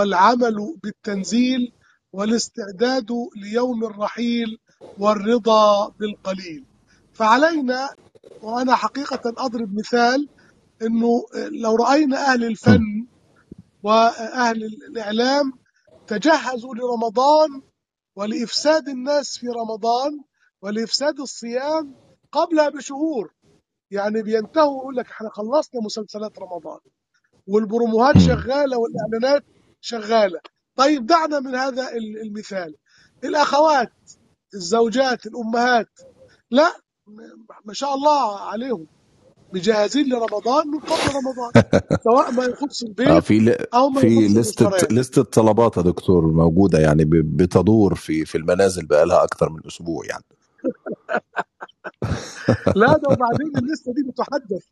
والعمل 0.00 0.76
بالتنزيل 0.82 1.72
والاستعداد 2.12 3.06
ليوم 3.36 3.84
الرحيل 3.84 4.58
والرضا 4.98 5.88
بالقليل. 5.88 6.64
فعلينا 7.12 7.88
وأنا 8.42 8.74
حقيقة 8.74 9.20
أضرب 9.38 9.74
مثال 9.78 10.28
أنه 10.82 11.24
لو 11.34 11.76
رأينا 11.76 12.16
أهل 12.32 12.44
الفن 12.44 13.06
وأهل 13.82 14.64
الإعلام 14.64 15.52
تجهزوا 16.06 16.74
لرمضان 16.74 17.62
ولإفساد 18.16 18.88
الناس 18.88 19.38
في 19.38 19.46
رمضان 19.48 20.20
ولإفساد 20.62 21.20
الصيام 21.20 21.94
قبلها 22.32 22.68
بشهور. 22.68 23.34
يعني 23.90 24.22
بينتهوا 24.22 24.80
يقول 24.80 24.96
لك 24.96 25.06
إحنا 25.10 25.28
خلصنا 25.30 25.80
مسلسلات 25.80 26.38
رمضان 26.38 26.80
والبروموهات 27.46 28.18
شغالة 28.18 28.76
والإعلانات 28.78 29.44
شغالة. 29.80 30.40
طيب 30.76 31.06
دعنا 31.06 31.40
من 31.40 31.54
هذا 31.54 31.90
المثال. 32.26 32.76
الأخوات 33.24 33.92
الزوجات 34.54 35.26
الأمهات 35.26 35.88
لا 36.50 36.76
ما 37.64 37.74
شاء 37.74 37.94
الله 37.94 38.40
عليهم. 38.40 38.88
مجهزين 39.54 40.06
لرمضان 40.10 40.68
من 40.68 40.80
قبل 40.80 41.16
رمضان 41.16 41.54
سواء 42.04 42.32
ما 42.32 42.44
يخص 42.44 42.82
آه 43.06 43.20
البيت 43.20 43.20
في 43.20 43.38
ل... 43.40 43.56
أو 43.74 43.88
ما 43.90 44.00
في 44.00 44.28
لستة 44.28 44.72
لستة 44.90 45.22
طلبات 45.22 45.76
يا 45.76 45.82
دكتور 45.82 46.26
موجودة 46.32 46.78
يعني 46.78 47.04
ب... 47.04 47.10
بتدور 47.36 47.94
في 47.94 48.24
في 48.24 48.38
المنازل 48.38 48.86
بقالها 48.86 49.24
أكتر 49.24 49.50
من 49.50 49.60
أسبوع 49.66 50.06
يعني. 50.06 50.24
لا 52.74 52.98
ده 52.98 53.10
وبعدين 53.10 53.56
الليسته 53.58 53.92
دي 53.94 54.02
بتحدث. 54.10 54.64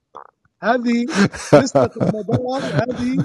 هذه 0.63 1.09
لستة 1.55 1.91
رمضان 2.03 2.63
هذه 2.63 3.25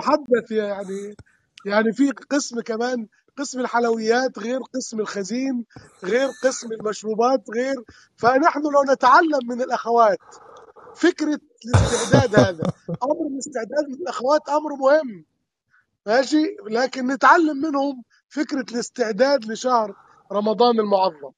تحدث 0.00 0.50
يعني 0.50 1.14
يعني 1.66 1.92
في 1.92 2.10
قسم 2.10 2.60
كمان 2.60 3.06
قسم 3.38 3.60
الحلويات 3.60 4.38
غير 4.38 4.60
قسم 4.74 5.00
الخزين 5.00 5.64
غير 6.04 6.28
قسم 6.44 6.72
المشروبات 6.72 7.44
غير 7.54 7.74
فنحن 8.16 8.60
لو 8.60 8.92
نتعلم 8.92 9.48
من 9.48 9.62
الأخوات 9.62 10.18
فكرة 10.94 11.40
الاستعداد 11.66 12.40
هذا. 12.40 12.72
أمر 13.02 13.26
الاستعداد 13.32 13.88
من 13.88 13.94
الأخوات 13.94 14.40
أمر 14.48 14.74
مهم 14.76 15.24
ماشي؟ 16.06 16.56
لكن 16.70 17.06
نتعلم 17.06 17.56
منهم 17.56 18.02
فكرة 18.28 18.64
الاستعداد 18.72 19.44
لشهر 19.44 19.94
رمضان 20.32 20.80
المعظم. 20.80 21.30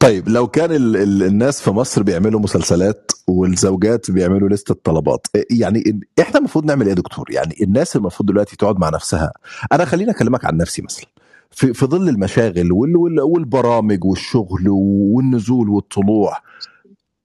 طيب 0.00 0.28
لو 0.28 0.48
كان 0.48 0.72
ال... 0.72 0.96
ال... 0.96 1.22
الناس 1.22 1.62
في 1.62 1.70
مصر 1.70 2.02
بيعملوا 2.02 2.40
مسلسلات 2.40 3.12
والزوجات 3.28 4.10
بيعملوا 4.10 4.48
لستة 4.48 4.74
طلبات 4.84 5.26
يعني 5.50 5.78
ال- 5.78 6.00
إحنا 6.20 6.38
المفروض 6.38 6.64
نعمل 6.64 6.82
إيه 6.82 6.90
يا 6.90 6.94
دكتور؟ 6.94 7.26
يعني 7.30 7.54
الناس 7.62 7.96
المفروض 7.96 8.28
دلوقتي 8.28 8.56
تقعد 8.56 8.78
مع 8.78 8.88
نفسها. 8.88 9.32
أنا 9.72 9.84
خليني 9.84 10.10
أكلمك 10.10 10.44
عن 10.44 10.56
نفسي 10.56 10.82
مثلا. 10.82 11.06
في 11.50 11.74
في 11.74 11.86
ظل 11.86 12.08
المشاغل 12.08 12.72
وال... 12.72 12.96
وال... 12.96 13.20
والبرامج 13.20 14.04
والشغل 14.04 14.64
والنزول 14.68 15.68
والطلوع 15.68 16.36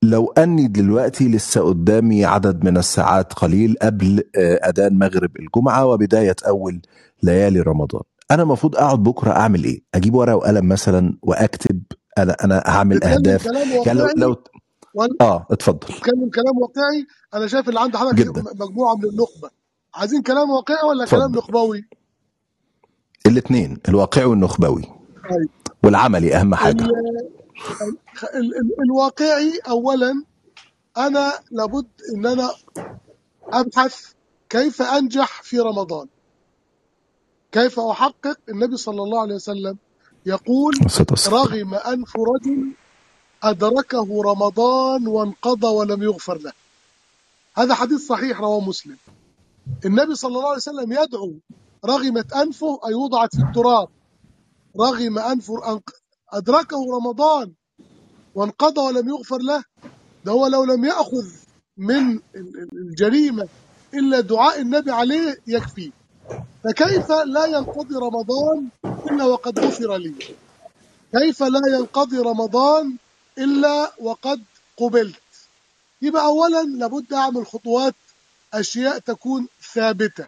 لو 0.03 0.33
أني 0.37 0.67
دلوقتي 0.67 1.27
لسه 1.27 1.61
قدامي 1.61 2.25
عدد 2.25 2.63
من 2.65 2.77
الساعات 2.77 3.33
قليل 3.33 3.75
قبل 3.81 4.23
آه، 4.35 4.53
أذان 4.69 4.97
مغرب 4.99 5.31
الجمعة 5.39 5.85
وبداية 5.85 6.35
أول 6.47 6.81
ليالي 7.23 7.59
رمضان 7.61 8.01
أنا 8.31 8.43
المفروض 8.43 8.75
أقعد 8.75 9.03
بكرة 9.03 9.31
أعمل 9.31 9.63
إيه؟ 9.63 9.81
أجيب 9.95 10.13
ورقة 10.15 10.35
وقلم 10.35 10.67
مثلا 10.67 11.17
وأكتب 11.21 11.81
أنا 12.17 12.35
أنا 12.43 12.63
هعمل 12.65 13.03
أهداف. 13.03 13.45
يعني 13.85 13.99
لو 13.99 14.07
لو 14.17 14.43
ولا 14.93 15.15
آه 15.21 15.47
اتفضل. 15.51 15.77
نتكلم 15.93 16.29
كلام 16.29 16.57
واقعي؟ 16.61 17.07
أنا 17.33 17.47
شايف 17.47 17.69
اللي 17.69 17.79
عند 17.79 17.97
حضرتك 17.97 18.37
مجموعة 18.61 18.95
من 18.95 19.05
النخبة. 19.05 19.49
عايزين 19.95 20.21
كلام 20.21 20.49
واقعي 20.49 20.89
ولا 20.89 21.05
كلام 21.05 21.21
اتفضل. 21.23 21.37
نخبوي؟ 21.37 21.83
الاثنين 23.27 23.77
الواقعي 23.89 24.25
والنخبوي. 24.25 24.81
طيب. 24.81 25.49
والعملي 25.83 26.35
أهم 26.35 26.55
حاجة. 26.55 26.83
ال- 26.83 26.89
ال- 28.35 28.55
ال- 28.57 28.75
الواقعي 28.89 29.59
اولا 29.69 30.23
أنا 30.97 31.33
لابد 31.51 31.87
إن 32.15 32.25
أنا 32.25 32.49
أبحث 33.43 34.11
كيف 34.49 34.81
أنجح 34.81 35.41
في 35.43 35.59
رمضان. 35.59 36.07
كيف 37.51 37.79
أحقق؟ 37.79 38.37
النبي 38.49 38.77
صلى 38.77 39.01
الله 39.03 39.21
عليه 39.21 39.35
وسلم 39.35 39.77
يقول. 40.25 40.73
رغم 41.27 41.73
أنف 41.73 42.13
رجل 42.17 42.73
أدركه 43.43 44.21
رمضان 44.25 45.07
وانقضى 45.07 45.67
ولم 45.67 46.03
يغفر 46.03 46.37
له. 46.37 46.53
هذا 47.57 47.73
حديث 47.75 48.07
صحيح 48.07 48.39
رواه 48.39 48.59
مسلم. 48.59 48.97
النبي 49.85 50.15
صلى 50.15 50.37
الله 50.37 50.47
عليه 50.47 50.57
وسلم 50.57 50.91
يدعو 50.93 51.33
رغمت 51.85 52.33
أنفه 52.33 52.79
أي 52.87 52.93
وضعت 52.93 53.35
في 53.35 53.41
التراب. 53.41 53.87
رغم 54.79 55.19
أنفه 55.19 55.53
أنق- 55.57 55.99
أدركه 56.33 56.77
رمضان 56.97 57.53
وانقضى 58.35 58.81
ولم 58.81 59.09
يغفر 59.09 59.37
له 59.37 59.63
ده 60.25 60.31
هو 60.31 60.47
لو 60.47 60.63
لم 60.63 60.85
يأخذ 60.85 61.27
من 61.77 62.11
ال- 62.15 62.21
ال- 62.35 62.69
الجريمة 62.73 63.49
إلا 63.93 64.19
دعاء 64.19 64.61
النبي 64.61 64.91
عليه 64.91 65.37
يكفي. 65.47 65.91
فكيف 66.63 67.11
لا 67.11 67.45
ينقضي 67.45 67.95
رمضان 67.95 68.69
إلا 69.11 69.25
وقد 69.25 69.59
غفر 69.59 69.97
لي؟ 69.97 70.15
كيف 71.11 71.43
لا 71.43 71.59
ينقضي 71.77 72.17
رمضان 72.17 72.97
إلا 73.37 73.93
وقد 73.99 74.43
قبلت. 74.77 75.21
يبقى 76.01 76.25
اولا 76.25 76.63
لابد 76.63 77.13
أعمل 77.13 77.45
خطوات 77.47 77.95
أشياء 78.53 78.99
تكون 78.99 79.47
ثابتة. 79.73 80.27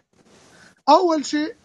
أول 0.88 1.26
شيء 1.26 1.56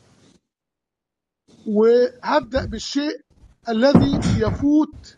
وهبدأ 1.68 2.66
بالشيء 2.66 3.22
الذي 3.70 4.20
يفوت 4.38 5.16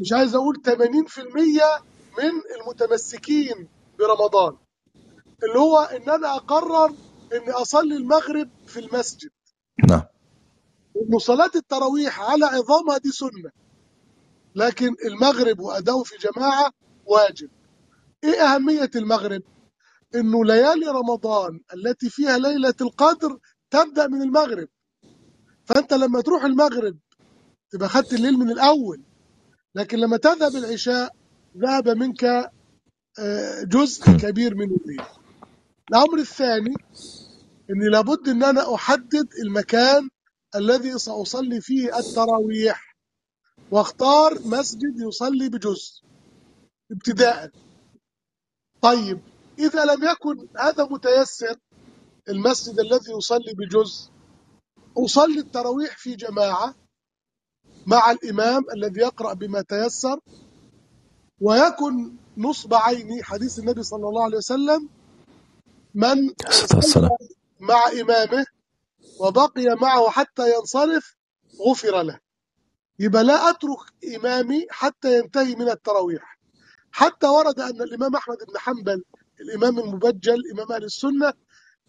مش 0.00 0.12
عايز 0.12 0.34
أقول 0.34 0.56
80% 0.66 1.82
من 2.18 2.32
المتمسكين 2.60 3.68
برمضان 3.98 4.56
اللي 5.42 5.58
هو 5.58 5.78
إن 5.80 6.10
أنا 6.10 6.36
أقرر 6.36 6.94
إني 7.32 7.50
أصلي 7.50 7.96
المغرب 7.96 8.48
في 8.66 8.80
المسجد. 8.80 9.30
نعم. 9.88 10.02
انه 10.96 11.18
صلاة 11.18 11.50
التراويح 11.54 12.20
على 12.20 12.44
عظامها 12.46 12.98
دي 12.98 13.10
سنة. 13.10 13.50
لكن 14.54 14.94
المغرب 15.06 15.60
وأداؤه 15.60 16.04
في 16.04 16.16
جماعة 16.16 16.72
واجب. 17.06 17.50
إيه 18.24 18.40
أهمية 18.42 18.90
المغرب؟ 18.96 19.42
إنه 20.14 20.44
ليالي 20.44 20.86
رمضان 20.86 21.60
التي 21.74 22.10
فيها 22.10 22.38
ليلة 22.38 22.74
القدر 22.80 23.38
تبدأ 23.70 24.06
من 24.08 24.22
المغرب. 24.22 24.68
فأنت 25.66 25.94
لما 25.94 26.20
تروح 26.20 26.44
المغرب 26.44 26.98
تبقى 27.70 27.88
خدت 27.88 28.12
الليل 28.14 28.34
من 28.38 28.50
الأول 28.50 29.02
لكن 29.74 29.98
لما 29.98 30.16
تذهب 30.16 30.56
العشاء 30.56 31.16
ذهب 31.58 31.88
منك 31.88 32.24
آه، 33.18 33.62
جزء. 33.64 34.04
كبير 34.16 34.54
من 34.54 34.64
الليل. 34.76 35.02
الأمر 35.90 36.18
الثاني 36.18 36.74
أني 37.70 37.88
لابد 37.90 38.28
أن 38.28 38.44
أنا 38.44 38.74
أحدد 38.74 39.28
المكان 39.44 40.08
الذي 40.56 40.98
سأصلي 40.98 41.60
فيه 41.60 41.98
التراويح. 41.98 42.93
واختار 43.70 44.38
مسجد 44.44 45.00
يصلي 45.08 45.48
بجزء 45.48 46.02
ابتداء. 46.92 47.50
طيب 48.82 49.20
إذا 49.58 49.84
لم 49.84 50.04
يكن 50.04 50.48
هذا 50.58 50.84
متيسر 50.84 51.56
المسجد 52.28 52.80
الذي 52.80 53.12
يصلي 53.18 53.54
بجزء 53.54 54.10
أصلي 54.98 55.38
التراويح 55.40 55.98
في 55.98 56.16
جماعة 56.16 56.74
مع 57.86 58.10
الإمام 58.10 58.64
الذي 58.76 59.00
يقرأ 59.00 59.32
بما 59.34 59.62
تيسر 59.62 60.20
ويكن 61.40 62.16
نصب 62.36 62.74
عيني 62.74 63.22
حديث 63.22 63.58
النبي 63.58 63.82
صلى 63.82 64.08
الله 64.08 64.24
عليه 64.24 64.36
وسلم 64.36 64.88
من 65.94 66.16
مع 67.60 67.88
إمامه 68.00 68.46
وبقي 69.20 69.64
معه 69.82 70.10
حتى 70.10 70.54
ينصرف 70.54 71.16
غفر 71.68 72.02
له. 72.02 72.20
يبقى 72.98 73.24
لا 73.24 73.50
أترك 73.50 73.78
إمامي 74.16 74.66
حتى 74.70 75.18
ينتهي 75.18 75.54
من 75.54 75.68
التراويح. 75.68 76.38
حتى 76.92 77.26
ورد 77.26 77.60
أن 77.60 77.82
الإمام 77.82 78.16
أحمد 78.16 78.36
بن 78.36 78.58
حنبل 78.58 79.04
الإمام 79.40 79.78
المبجل 79.78 80.42
إمام 80.52 80.72
أهل 80.72 80.84
السنة 80.84 81.32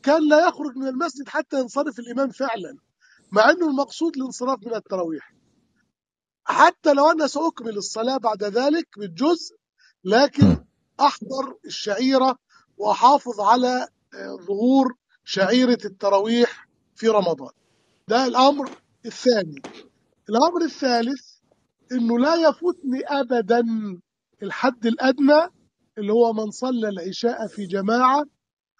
كان 0.03 0.29
لا 0.29 0.47
يخرج 0.47 0.75
من 0.77 0.87
المسجد 0.87 1.29
حتى 1.29 1.59
ينصرف 1.59 1.99
الإمام 1.99 2.29
فعلا 2.29 2.77
مع 3.31 3.49
أنه 3.49 3.67
المقصود 3.69 4.17
الانصراف 4.17 4.59
من 4.67 4.75
التراويح. 4.75 5.33
حتى 6.45 6.93
لو 6.93 7.11
أنا 7.11 7.27
سأكمل 7.27 7.77
الصلاة 7.77 8.17
بعد 8.17 8.43
ذلك 8.43 8.87
بالجزء 8.97 9.55
لكن. 10.03 10.57
أحضر 10.99 11.57
الشعيرة 11.65 12.37
وأحافظ 12.77 13.39
على 13.41 13.87
آه، 14.13 14.37
ظهور 14.47 14.95
شعيرة 15.23 15.77
التراويح 15.85 16.67
في 16.95 17.07
رمضان. 17.07 17.51
ده 18.07 18.25
الأمر 18.25 18.69
الثاني. 19.05 19.61
الأمر 20.29 20.61
الثالث 20.61 21.35
أنه 21.91 22.19
لا 22.19 22.35
يفوتني 22.35 23.01
أبدا 23.07 23.63
الحد 24.43 24.85
الأدنى 24.85 25.47
اللي 25.97 26.13
هو 26.13 26.33
من 26.33 26.51
صلى 26.51 26.89
العشاء 26.89 27.47
في 27.47 27.65
جماعة 27.65 28.23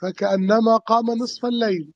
فكأنما 0.01 0.77
قام 0.77 1.05
نصف 1.05 1.45
الليل 1.45 1.93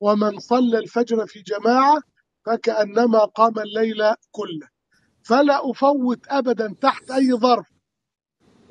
ومن 0.00 0.38
صلى 0.38 0.78
الفجر 0.78 1.26
في 1.26 1.42
جماعة 1.42 2.02
فكأنما 2.46 3.24
قام 3.24 3.58
الليل 3.58 4.14
كله. 4.30 4.68
فلا 5.24 5.70
أفوت 5.70 6.26
أبدا 6.28 6.74
تحت 6.80 7.10
أي 7.10 7.32
ظرف. 7.32 7.66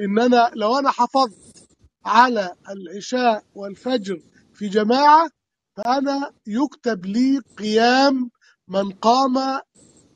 إن 0.01 0.19
أنا 0.19 0.51
لو 0.55 0.79
أنا 0.79 0.91
حفظت 0.91 1.67
على 2.05 2.55
العشاء 2.69 3.43
والفجر 3.55 4.19
في 4.53 4.67
جماعة 4.67 5.29
فأنا 5.77 6.31
يكتب 6.47 7.05
لي 7.05 7.39
قيام 7.57 8.29
من 8.67 8.91
قام 8.91 9.61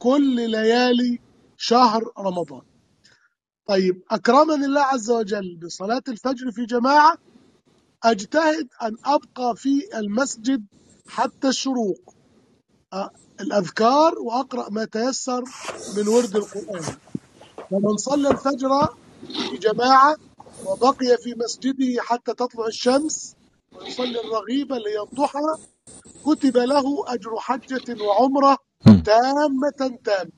كل 0.03 0.51
ليالي 0.51 1.19
شهر 1.57 2.11
رمضان. 2.19 2.61
طيب 3.67 4.03
أكرمني 4.11 4.65
الله 4.65 4.81
عز 4.81 5.11
وجل 5.11 5.59
بصلاة 5.63 6.03
الفجر 6.07 6.51
في 6.51 6.65
جماعة. 6.65 7.17
أجتهد 8.03 8.67
أن 8.81 8.95
أبقى 9.05 9.55
في 9.55 9.97
المسجد 9.97 10.65
حتى 11.07 11.47
الشروق. 11.47 12.15
الأذكار 13.41 14.19
وأقرأ 14.19 14.69
ما 14.69 14.85
تيسر 14.85 15.43
من 15.97 16.07
ورد 16.07 16.35
القرآن. 16.35 16.83
ومن 17.71 17.97
صلى 17.97 18.29
الفجر 18.29 18.69
في 19.49 19.57
جماعة 19.57 20.15
وبقي 20.65 21.17
في 21.17 21.35
مسجده 21.37 22.01
حتى 22.01 22.33
تطلع 22.33 22.67
الشمس 22.67 23.35
ويصلي 23.75 24.19
هي 24.89 25.01
الضحى 25.03 25.39
كتب 26.25 26.57
له 26.57 27.13
أجر 27.13 27.39
حجة 27.39 28.03
وعمرة. 28.03 28.57
تامة 28.85 29.99
تامة. 30.05 30.31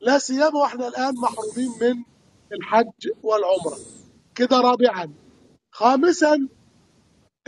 لا 0.00 0.18
سيما 0.18 0.56
وإحنا 0.56 0.88
الآن 0.88 1.14
محرومين 1.14 1.70
من 1.82 2.04
الحج 2.52 3.08
والعمرة. 3.22 3.78
كده 4.34 4.60
رابعا. 4.60 5.14
خامسا 5.72 6.48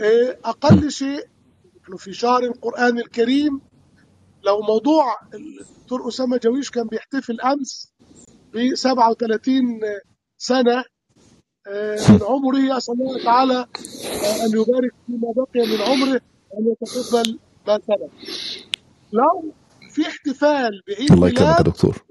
إيه، 0.01 0.39
أقل 0.45 0.91
شيء 0.91 1.27
نحن 1.81 1.97
في 1.97 2.13
شهر 2.13 2.43
القرآن 2.43 2.99
الكريم 2.99 3.61
لو 4.43 4.61
موضوع 4.61 5.05
الدكتور 5.33 6.07
أسامة 6.07 6.37
جويش 6.43 6.71
كان 6.71 6.87
بيحتفل 6.87 7.41
أمس 7.41 7.93
ب 8.53 8.75
37 8.75 9.79
سنة 10.37 10.83
آه، 11.67 12.11
من 12.11 12.19
عمره 12.23 12.77
أسأل 12.77 12.93
الله 12.95 13.23
تعالى 13.23 13.59
آه، 13.59 14.45
أن 14.45 14.51
يبارك 14.51 14.93
فيما 15.07 15.33
بقي 15.35 15.67
من 15.67 15.81
عمره 15.81 16.21
وأن 16.51 16.73
يتقبل 16.81 17.39
ما 17.67 17.79
سبق. 17.79 18.09
لو 19.13 19.53
في 19.99 20.07
احتفال 20.07 20.81
بعيد 20.87 21.11
الله 21.11 21.27
يكرمك 21.27 21.41
يا 21.41 21.51
ميلاد 21.51 21.63
دكتور. 21.63 22.05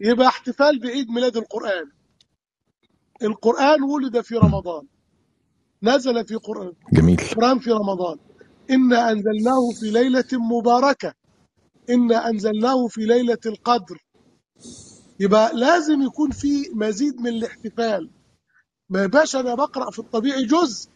يبقى 0.00 0.26
احتفال 0.26 0.80
بعيد 0.80 1.10
ميلاد 1.10 1.36
القرآن. 1.36 1.90
القرآن 3.22 3.82
ولد 3.82 4.20
في 4.20 4.36
رمضان. 4.36 4.86
نزل 5.82 6.26
في 6.26 6.34
قرآن. 6.34 6.72
جميل. 6.92 7.20
القرآن 7.20 7.58
في 7.58 7.70
رمضان. 7.70 8.18
إنا 8.70 9.10
أنزلناه 9.10 9.70
في 9.80 9.90
ليلة 9.90 10.24
مباركة. 10.32 11.14
إنا 11.90 12.28
أنزلناه 12.30 12.86
في 12.86 13.00
ليلة 13.00 13.38
القدر. 13.46 14.04
يبقى 15.20 15.50
لازم 15.54 16.02
يكون 16.02 16.30
في 16.30 16.70
مزيد 16.74 17.20
من 17.20 17.28
الاحتفال. 17.28 18.10
ما 18.90 19.02
يبقاش 19.04 19.36
أنا 19.36 19.54
بقرأ 19.54 19.90
في 19.90 19.98
الطبيعي 19.98 20.44
جزء. 20.44 20.90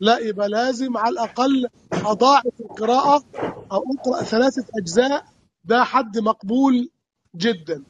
لا 0.00 0.18
يبقى 0.18 0.48
لازم 0.48 0.96
على 0.96 1.12
الأقل 1.12 1.68
أضاعف 1.92 2.60
القراءة 2.60 3.24
أو 3.72 3.84
أقرأ 3.98 4.22
ثلاثة 4.22 4.64
أجزاء 4.80 5.33
ده 5.64 5.84
حد 5.84 6.18
مقبول 6.18 6.90
جدا. 7.36 7.84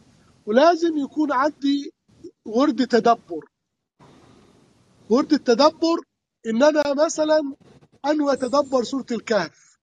ولازم 0.46 0.98
يكون 0.98 1.32
عندي 1.32 1.92
ورد 2.44 2.86
تدبر. 2.86 3.44
ورد 5.10 5.32
التدبر 5.32 6.00
إن 6.46 6.62
أنا 6.62 7.04
مثلا 7.04 7.40
أنوي 8.06 8.32
أتدبر 8.32 8.82
سورة 8.84 9.06
الكهف. 9.12 9.76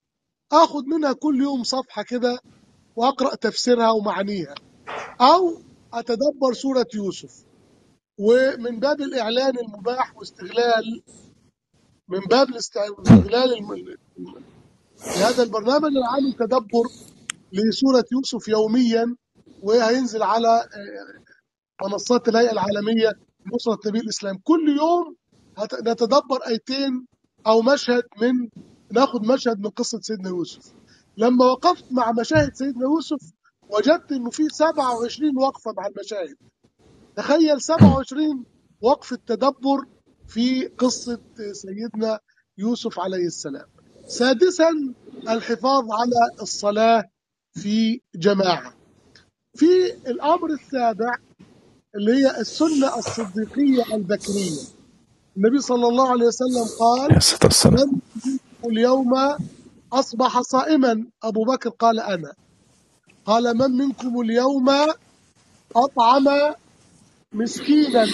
آخد 0.51 0.85
منها 0.85 1.13
كل 1.13 1.41
يوم 1.41 1.63
صفحة 1.63 2.03
كده 2.03 2.39
وأقرأ 2.95 3.35
تفسيرها 3.35 3.91
ومعانيها. 3.91 4.55
أو 5.21 5.61
أتدبر 5.93 6.53
سورة 6.53 6.87
يوسف. 6.95 7.43
ومن 8.19 8.79
باب 8.79 9.01
الإعلان 9.01 9.59
المباح 9.59 10.17
واستغلال 10.17 11.01
من 12.07 12.19
باب 12.19 12.53
استغلال 12.53 13.53
الم- 13.57 13.95
هذا 15.17 15.43
البرنامج 15.43 15.91
عامل 16.11 16.33
تدبر 16.33 16.83
لسورة 17.53 18.05
يوسف 18.11 18.47
يوميا 18.47 19.15
وهينزل 19.61 20.23
على 20.23 20.47
آه، 20.47 21.87
منصات 21.89 22.27
الهيئة 22.29 22.51
العالمية 22.51 23.11
لنصرة 23.45 23.79
نبي 23.85 23.99
الإسلام. 23.99 24.37
كل 24.43 24.77
يوم 24.77 25.15
نتدبر 25.87 26.39
آيتين 26.47 27.05
أو 27.47 27.61
مشهد 27.61 28.03
من 28.21 28.49
ناخد 28.91 29.25
مشهد 29.25 29.59
من 29.59 29.69
قصة 29.69 29.99
سيدنا 30.01 30.29
يوسف. 30.29 30.73
لما 31.17 31.45
وقفت 31.45 31.85
مع 31.91 32.11
مشاهد 32.11 32.53
سيدنا 32.55 32.83
يوسف 32.83 33.19
وجدت 33.69 34.11
إنه 34.11 34.29
في 34.29 34.43
27 34.49 35.37
وقفة 35.37 35.71
مع 35.77 35.87
المشاهد. 35.87 36.35
تخيل 37.15 37.61
27 37.61 38.45
وقفة 38.81 39.17
تدبر 39.27 39.85
في 40.27 40.67
قصة 40.67 41.21
سيدنا 41.51 42.19
يوسف 42.57 42.99
عليه 42.99 43.25
السلام. 43.25 43.65
سادسا 44.07 44.69
الحفاظ 45.29 45.83
على 45.91 46.41
الصلاة 46.41 47.03
في 47.53 48.01
جماعة. 48.15 48.73
في 49.55 49.93
الأمر 50.07 50.49
السابع 50.49 51.15
اللي 51.95 52.13
هي 52.13 52.39
السنة 52.41 52.97
الصديقية 52.97 53.95
البكرية. 53.95 54.61
النبي 55.37 55.59
صلى 55.59 55.87
الله 55.87 56.09
عليه 56.09 56.25
وسلم 56.25 56.65
قال 56.79 57.09
من 57.71 57.91
منكم 58.25 58.69
اليوم 58.69 59.11
أصبح 59.93 60.41
صائما. 60.41 61.05
أبو 61.23 61.43
بكر 61.43 61.69
قال 61.69 61.99
أنا. 61.99 62.33
قال 63.25 63.57
من 63.57 63.71
منكم 63.77 64.21
اليوم 64.21 64.69
أطعم 65.75 66.27
مسكينا؟ 67.33 68.05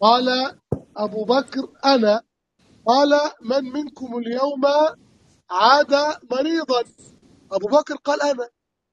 قال 0.00 0.28
أبو 0.96 1.24
بكر 1.24 1.68
أنا. 1.84 2.22
قال 2.86 3.20
من 3.42 3.64
منكم 3.72 4.18
اليوم 4.18 4.62
عاد 5.50 5.94
مريضا؟ 6.30 6.82
أبو 7.52 7.66
بكر 7.66 7.94
قال 7.94 8.22
أنا. 8.22 8.48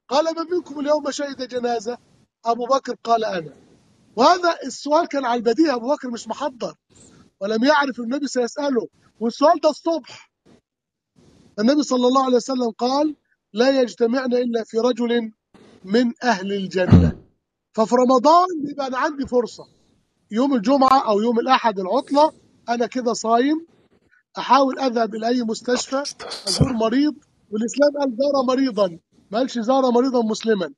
قال 0.09 0.25
من 0.25 0.51
منكم 0.51 0.79
اليوم 0.79 1.11
شهد 1.11 1.47
جنازة. 1.47 1.97
أبو 2.45 2.65
بكر 2.65 2.95
قال 3.03 3.25
أنا. 3.25 3.53
وهذا 4.15 4.57
السؤال 4.63 5.07
كان 5.07 5.25
على 5.25 5.37
البديهة 5.37 5.75
أبو 5.75 5.93
بكر 5.93 6.09
مش 6.09 6.27
محضر. 6.27 6.75
ولم 7.39 7.63
يعرف 7.63 7.99
النبي 7.99 8.27
سيسأله. 8.27 8.87
والسؤال 9.19 9.59
ده 9.59 9.69
الصبح. 9.69 10.31
النبي 11.59 11.83
صلى 11.83 12.07
الله 12.07 12.23
عليه 12.25 12.35
وسلم 12.35 12.71
قال 12.71 13.15
لا 13.53 13.81
يجتمعن 13.81 14.33
إلا 14.33 14.63
في 14.63 14.77
رجل 14.77 15.31
من 15.83 16.13
أهل 16.23 16.53
الجنة. 16.53 17.23
ففي 17.73 17.95
رمضان 17.95 18.47
يبقى 18.69 18.87
أنا 18.87 18.97
عندي 18.97 19.27
فرصة. 19.27 19.67
يوم 20.31 20.53
الجمعة 20.53 21.09
أو 21.09 21.21
يوم 21.21 21.39
الأحد 21.39 21.79
العطلة 21.79 22.31
أنا 22.69 22.85
كده 22.85 23.13
صايم. 23.13 23.67
أحاول 24.37 24.79
أذهب 24.79 25.15
إلى 25.15 25.27
أي 25.27 25.43
مستشفى. 25.43 26.03
أزور 26.47 26.73
مريض. 26.73 27.15
والإسلام 27.55 27.91
قال 27.99 28.09
زار 28.17 28.43
مريضا. 28.47 28.99
ما 29.31 29.37
قالش 29.39 29.59
زار 29.59 29.91
مريضا 29.91 30.21
مسلما. 30.23 30.73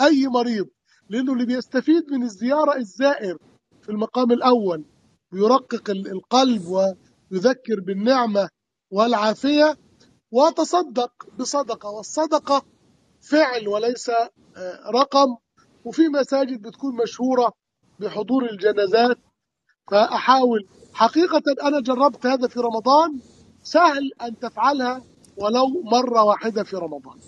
أي 0.00 0.26
مريض. 0.26 0.66
لأنه 1.08 1.32
اللي 1.32 1.46
بيستفيد 1.46 2.10
من 2.12 2.22
الزيارة 2.22 2.76
الزائر 2.76 3.38
في 3.82 3.88
المقام 3.88 4.32
الأول 4.32 4.84
ويرقق 5.32 5.90
ال- 5.90 6.10
القلب 6.12 6.62
ويذكر 6.66 7.80
بالنعمة 7.86 8.48
والعافية 8.92 9.76
وتصدق 10.32 11.12
بصدقة. 11.38 11.90
والصدقة 11.90 12.62
فعل 13.30 13.68
وليس 13.68 14.08
آه، 14.08 14.90
رقم. 14.94 15.36
وفي 15.84 16.08
مساجد 16.08 16.62
بتكون 16.62 16.96
مشهورة 17.02 17.52
بحضور 18.00 18.50
الجنازات. 18.50 19.18
فأحاول 19.90 20.68
حقيقة 20.92 21.42
أنا 21.62 21.80
جربت 21.80 22.26
هذا 22.26 22.48
في 22.48 22.60
رمضان. 22.60 23.20
سهل 23.62 24.12
أن 24.22 24.38
تفعلها. 24.38 25.02
ولو 25.40 25.82
مرة 25.84 26.22
واحدة 26.24 26.62
في 26.64 26.76
رمضان. 26.76 27.18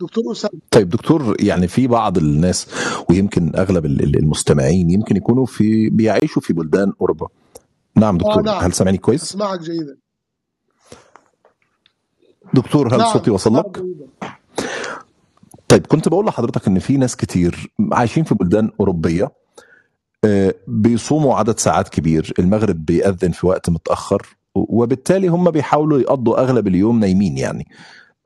دكتور 0.00 0.32
أسامة. 0.32 0.60
طيب 0.70 0.88
دكتور 0.88 1.36
يعني 1.40 1.68
في 1.68 1.86
بعض 1.86 2.18
الناس 2.18 2.66
ويمكن 3.10 3.56
أغلب 3.56 3.86
ال- 3.86 4.02
ال- 4.02 4.18
المستمعين 4.18 4.90
يمكن 4.90 5.16
يكونوا 5.16 5.46
في 5.46 5.90
بيعيشوا 5.90 6.42
في 6.42 6.52
بلدان 6.52 6.92
أوروبا. 7.00 7.28
نعم 7.96 8.14
آه 8.14 8.18
دكتور 8.18 8.42
نعم. 8.42 8.64
هل 8.64 8.72
سامعني 8.72 8.98
كويس؟ 8.98 9.22
أسمعك 9.22 9.60
جيدا. 9.60 9.96
دكتور 12.54 12.94
هل 12.94 12.98
نعم 12.98 13.12
صوتي 13.12 13.30
وصل 13.30 13.56
لك؟ 13.56 13.82
جيدا. 13.82 14.06
طيب 15.68 15.86
كنت 15.86 16.08
بقول 16.08 16.26
لحضرتك 16.26 16.66
إن 16.68 16.78
في 16.78 16.96
ناس 16.96 17.16
كتير 17.16 17.72
عايشين 17.92 18.24
في 18.24 18.34
بلدان 18.34 18.70
أوروبية 18.80 19.24
آه، 19.24 19.32
بيصوموا 20.66 21.34
عدد 21.34 21.58
ساعات 21.58 21.88
كبير 21.88 22.32
المغرب 22.38 22.84
بيأذن 22.84 23.30
في 23.30 23.46
وقت 23.46 23.70
متأخر 23.70 24.36
وبالتالي 24.54 25.28
هم 25.28 25.50
بيحاولوا 25.50 26.00
يقضوا 26.00 26.40
أغلب 26.40 26.66
اليوم 26.66 27.00
نايمين 27.00 27.38
يعني. 27.38 27.66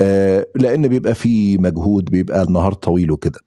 آه، 0.01 0.47
لأن 0.55 0.89
بيبقى 0.89 1.15
في 1.15 1.59
مجهود 1.59 2.05
بيبقى 2.05 2.43
النهار 2.43 2.73
طويل 2.73 3.11
وكده. 3.11 3.41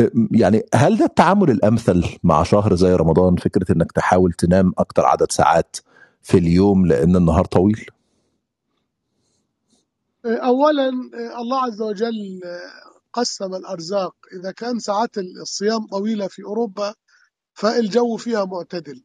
آه، 0.00 0.10
يعني 0.32 0.62
هل 0.74 0.98
ده 0.98 1.04
التعامل 1.04 1.50
الأمثل 1.50 2.04
مع 2.22 2.42
شهر 2.42 2.74
زي 2.74 2.94
رمضان 2.94 3.36
فكرة 3.36 3.72
إنك 3.72 3.92
تحاول 3.92 4.32
تنام 4.32 4.72
أكتر 4.78 5.06
عدد 5.06 5.32
ساعات 5.32 5.76
في 6.22 6.38
اليوم 6.38 6.86
لأن 6.86 7.16
النهار 7.16 7.44
طويل؟ 7.44 7.86
أولا 10.26 10.88
الله 11.38 11.62
عز 11.62 11.82
وجل 11.82 12.40
قسم 13.12 13.54
الأرزاق. 13.54 14.14
إذا 14.40 14.50
كان 14.50 14.78
ساعات 14.78 15.18
الصيام 15.18 15.86
طويلة 15.86 16.26
في 16.26 16.44
أوروبا 16.44 16.94
فالجو 17.58 18.16
فيها 18.16 18.44
معتدل 18.44 19.04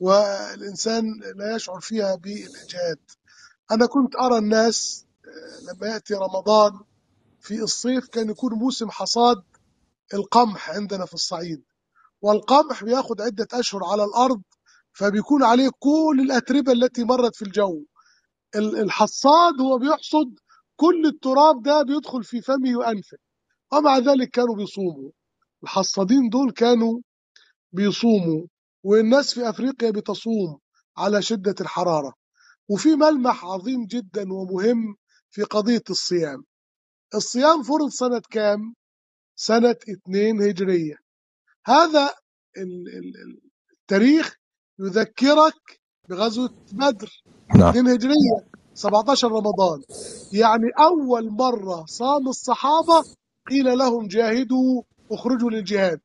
والإنسان 0.00 1.04
لا 1.36 1.56
يشعر 1.56 1.80
فيها 1.80 2.14
بالإجهاد 2.16 2.98
أنا 3.70 3.86
كنت 3.86 4.16
أرى 4.16 4.38
الناس 4.38 5.06
لما 5.68 5.86
يأتي 5.94 6.14
رمضان 6.14 6.80
في 7.40 7.62
الصيف 7.62 8.08
كان 8.08 8.30
يكون 8.30 8.54
موسم 8.54 8.90
حصاد 8.90 9.42
القمح 10.14 10.70
عندنا 10.70 11.06
في 11.06 11.14
الصعيد. 11.14 11.64
والقمح 12.22 12.84
بياخد 12.84 13.20
عدة 13.20 13.48
أشهر 13.52 13.84
على 13.84 14.04
الأرض 14.04 14.42
فبيكون 14.92 15.44
عليه 15.44 15.70
كل 15.78 16.20
الأتربة 16.20 16.72
التي 16.72 17.04
مرت 17.04 17.36
في 17.36 17.42
الجو. 17.42 17.84
ال- 18.56 18.78
الحصاد 18.80 19.60
هو 19.60 19.78
بيحصد 19.78 20.34
كل 20.76 21.06
التراب 21.06 21.62
ده 21.62 21.82
بيدخل 21.82 22.24
في 22.24 22.42
فمه 22.42 22.78
وأنفه 22.78 23.18
ومع 23.72 23.98
ذلك 23.98 24.30
كانوا 24.30 24.56
بيصوموا. 24.56 25.10
الحصادين 25.62 26.28
دول 26.28 26.52
كانوا 26.52 27.00
بيصوموا 27.72 28.46
والناس 28.84 29.34
في 29.34 29.48
أفريقيا 29.50 29.90
بتصوم 29.90 30.58
على 30.96 31.22
شدة 31.22 31.54
الحرارة. 31.60 32.14
وفي 32.68 32.88
ملمح 32.96 33.44
عظيم 33.44 33.86
جدا 33.86 34.32
ومهم 34.32 34.96
في 35.30 35.42
قضية 35.42 35.82
الصيام. 35.90 36.44
الصيام 37.14 37.62
فرض 37.62 37.88
سنة 37.90 38.22
كام؟ 38.30 38.74
سنة 39.36 39.76
2 39.90 40.42
هجرية. 40.42 40.96
هذا 41.66 42.06
ال- 42.56 42.88
ال- 42.88 43.16
ال- 43.22 43.40
التاريخ 43.72 44.36
يذكرك 44.80 45.80
بغزوة 46.08 46.54
بدر. 46.72 47.10
نعم. 47.54 47.70
2 47.70 47.88
هجرية 47.88 48.48
17 48.74 49.28
رمضان. 49.28 49.82
يعني 50.32 50.66
أول 50.78 51.30
مرة 51.30 51.84
صام 51.86 52.28
الصحابة 52.28 53.04
قيل 53.50 53.78
لهم 53.78 54.08
جاهدوا 54.08 54.82
اخرجوا 55.12 55.50
للجهاد. 55.50 56.00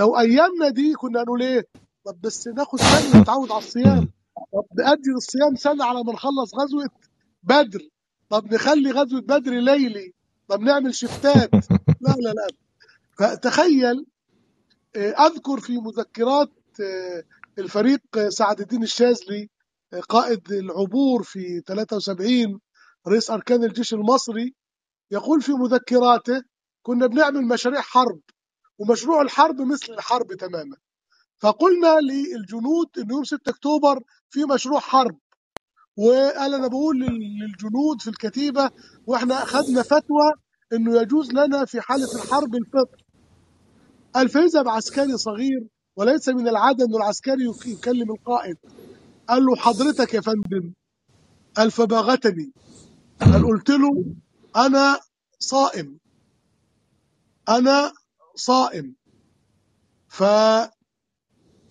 لو 0.00 0.18
أيامنا 0.18 0.68
دي 0.68 0.94
كنا 0.94 1.22
نقول 1.22 1.42
إيه؟ 1.42 1.66
طب 2.04 2.20
بس 2.20 2.48
ناخد 2.48 2.80
سنة 2.80 3.20
نتعود 3.20 3.50
على 3.50 3.58
الصيام. 3.58 4.08
طب 4.52 4.64
نأجل 4.78 5.14
الصيام 5.16 5.56
سنة 5.56 5.84
على 5.84 6.04
ما 6.04 6.12
نخلص 6.12 6.54
غزوة 6.54 6.90
بدر. 7.42 7.80
طب 8.28 8.54
نخلي 8.54 8.90
غزوة 8.90 9.20
بدر 9.20 9.52
ليلي. 9.52 10.12
طب 10.48 10.60
نعمل 10.60 10.94
شفتات. 10.94 11.50
لا 12.00 12.14
لا 12.18 12.32
لا. 12.38 12.48
فتخيل 13.18 14.06
آه، 14.96 15.10
أذكر 15.26 15.60
في 15.60 15.78
مذكرات 15.78 16.52
آه، 16.80 17.22
الفريق 17.58 18.00
آه، 18.18 18.28
سعد 18.28 18.60
الدين 18.60 18.82
الشاذلي 18.82 19.48
قائد 20.08 20.52
العبور 20.52 21.22
في 21.22 21.60
73 21.66 22.60
رئيس 23.08 23.30
أركان 23.30 23.64
الجيش 23.64 23.94
المصري 23.94 24.54
يقول 25.10 25.42
في 25.42 25.52
مذكراته 25.52 26.42
كنا 26.82 27.06
بنعمل 27.06 27.46
مشاريع 27.46 27.80
حرب. 27.80 28.20
ومشروع 28.80 29.22
الحرب 29.22 29.60
مثل 29.60 29.92
الحرب 29.92 30.34
تماما. 30.34 30.76
فقلنا 31.38 31.98
للجنود 32.00 32.88
إنه 32.98 33.14
يوم 33.14 33.24
6 33.24 33.48
أكتوبر 33.48 34.02
في 34.30 34.44
مشروع 34.44 34.80
حرب. 34.80 35.18
وقال 35.96 36.54
أنا 36.54 36.66
بقول 36.68 37.00
لل- 37.00 37.38
للجنود 37.40 38.00
في 38.00 38.10
الكتيبة 38.10 38.70
وإحنا 39.06 39.42
أخذنا 39.42 39.82
فتوى 39.82 40.32
إنه 40.72 41.00
يجوز 41.00 41.32
لنا 41.32 41.64
في 41.64 41.80
حالة 41.80 42.14
الحرب 42.14 42.54
الفطر. 42.54 43.04
قال 44.14 44.28
فاذا 44.28 44.62
بعسكري 44.62 45.16
صغير 45.16 45.68
وليس 45.96 46.28
من 46.28 46.48
العادة 46.48 46.84
إنه 46.84 46.96
العسكري 46.96 47.44
يك- 47.44 47.66
يكلم 47.66 48.10
القائد. 48.10 48.56
قال 49.28 49.44
له 49.44 49.56
حضرتك 49.56 50.14
يا 50.14 50.20
فندم 50.20 50.72
قال 51.56 51.70
فباغتني. 51.70 52.52
قال 53.20 53.46
قلت 53.46 53.70
له 53.70 54.04
أنا 54.56 55.00
صائم. 55.38 55.98
أنا 57.48 57.92
صائم. 58.40 58.94
فقال 60.08 60.70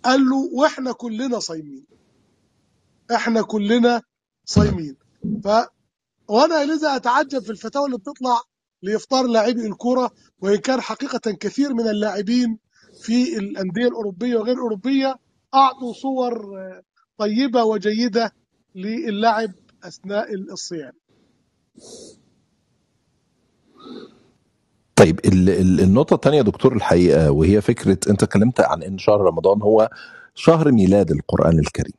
له 0.05 0.37
وإحنا 0.53 0.91
كلنا 0.91 1.39
صايمين. 1.39 1.85
إحنا 3.15 3.41
كلنا 3.41 4.01
صايمين. 4.45 4.95
ف 5.43 5.47
وأنا 6.27 6.65
لذا 6.65 6.95
أتعجب 6.95 7.39
في 7.39 7.49
الفتاوى 7.49 7.85
اللي 7.85 7.97
بتطلع 7.97 8.41
لإفطار 8.81 9.27
لاعبي 9.27 9.67
الكره 9.67 10.11
وإن 10.41 10.55
كان 10.55 10.81
حقيقة 10.81 11.31
كثير 11.31 11.73
من 11.73 11.87
اللاعبين 11.89 12.59
في 13.03 13.37
الأندية 13.37 13.87
الأوروبية 13.87 14.35
وغير 14.37 14.53
الأوروبية 14.55 15.15
أعطوا 15.53 15.93
صور 15.93 16.55
طيبة 17.17 17.63
وجيدة 17.63 18.33
للعب 18.75 19.51
أثناء 19.83 20.33
الصيام. 20.33 20.93
طيب 24.99 25.19
ال- 25.25 25.49
ال- 25.49 25.79
النقطة 25.79 26.13
الثانية 26.13 26.37
يا 26.37 26.43
دكتور 26.43 26.75
الحقيقة 26.75 27.31
وهي 27.31 27.61
فكرة 27.61 27.97
أنت 28.09 28.23
اتكلمت 28.23 28.61
عن 28.61 28.83
أن 28.83 28.97
شهر 28.97 29.21
رمضان 29.21 29.61
هو 29.61 29.89
شهر 30.35 30.71
ميلاد 30.71 31.11
القرآن 31.11 31.59
الكريم. 31.59 31.93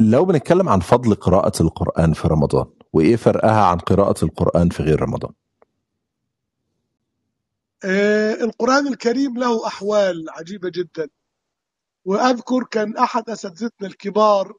لو 0.00 0.24
بنتكلم 0.24 0.68
عن 0.68 0.80
فضل 0.80 1.14
قراءة 1.14 1.62
القرآن 1.62 2.12
في 2.12 2.28
رمضان 2.28 2.66
وإيه 2.92 3.16
فرقها 3.16 3.64
عن 3.64 3.78
قراءة 3.78 4.24
القرآن 4.24 4.68
في 4.68 4.82
غير 4.82 5.02
رمضان؟ 5.02 5.32
آه، 7.84 8.34
القرآن 8.34 8.86
الكريم 8.86 9.38
له 9.38 9.66
أحوال 9.66 10.26
عجيبة 10.30 10.70
جدا 10.74 11.08
وأذكر 12.04 12.64
كان 12.70 12.96
أحد 12.96 13.30
أساتذتنا 13.30 13.88
الكبار 13.88 14.52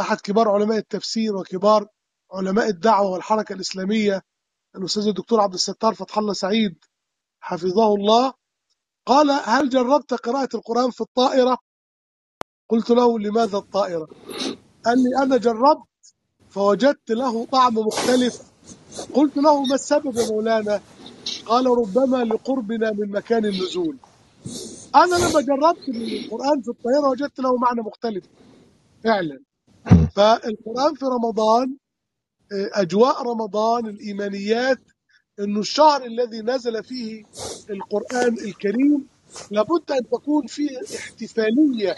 أحد 0.00 0.20
كبار 0.20 0.48
علماء 0.48 0.78
التفسير 0.78 1.36
وكبار 1.36 1.86
علماء 2.32 2.68
الدعوة 2.68 3.10
والحركة 3.10 3.52
الإسلامية 3.52 4.22
الأستاذ 4.78 5.06
الدكتور 5.06 5.40
عبد 5.40 5.54
الستار 5.54 5.94
فتح 5.94 6.18
الله 6.18 6.32
سعيد 6.32 6.84
حفظه 7.40 7.94
الله 7.94 8.32
قال 9.06 9.30
هل 9.30 9.68
جربت 9.68 10.14
قراءة 10.14 10.48
القرآن 10.56 10.90
في 10.90 11.00
الطائرة؟ 11.00 11.58
قلت 12.68 12.90
له 12.90 13.18
لماذا 13.18 13.58
الطائرة؟ 13.58 14.08
قال 14.84 14.98
لي 14.98 15.22
أنا 15.22 15.36
جربت 15.36 15.88
فوجدت 16.50 17.10
له 17.10 17.46
طعم 17.46 17.74
مختلف 17.74 18.42
قلت 19.14 19.36
له 19.36 19.62
ما 19.62 19.74
السبب 19.74 20.16
يا 20.16 20.26
مولانا؟ 20.28 20.80
قال 21.46 21.66
ربما 21.66 22.24
لقربنا 22.24 22.92
من 22.92 23.10
مكان 23.10 23.44
النزول 23.46 23.96
أنا 24.94 25.16
لما 25.16 25.40
جربت 25.40 25.88
القرآن 25.88 26.62
في 26.62 26.68
الطائرة 26.68 27.08
وجدت 27.10 27.38
له 27.38 27.56
معنى 27.56 27.80
مختلف 27.80 28.24
فعلا 29.04 29.40
فالقرآن 30.16 30.94
في 30.94 31.04
رمضان 31.04 31.76
أجواء 32.52 33.22
رمضان 33.22 33.86
الإيمانيات 33.86 34.78
إنه 35.40 35.60
الشهر 35.60 36.04
الذي 36.06 36.42
نزل 36.42 36.84
فيه 36.84 37.24
القرآن 37.70 38.34
الكريم 38.38 39.08
لابد 39.50 39.92
أن 39.92 40.08
تكون 40.08 40.46
فيه 40.46 40.78
احتفالية 40.98 41.96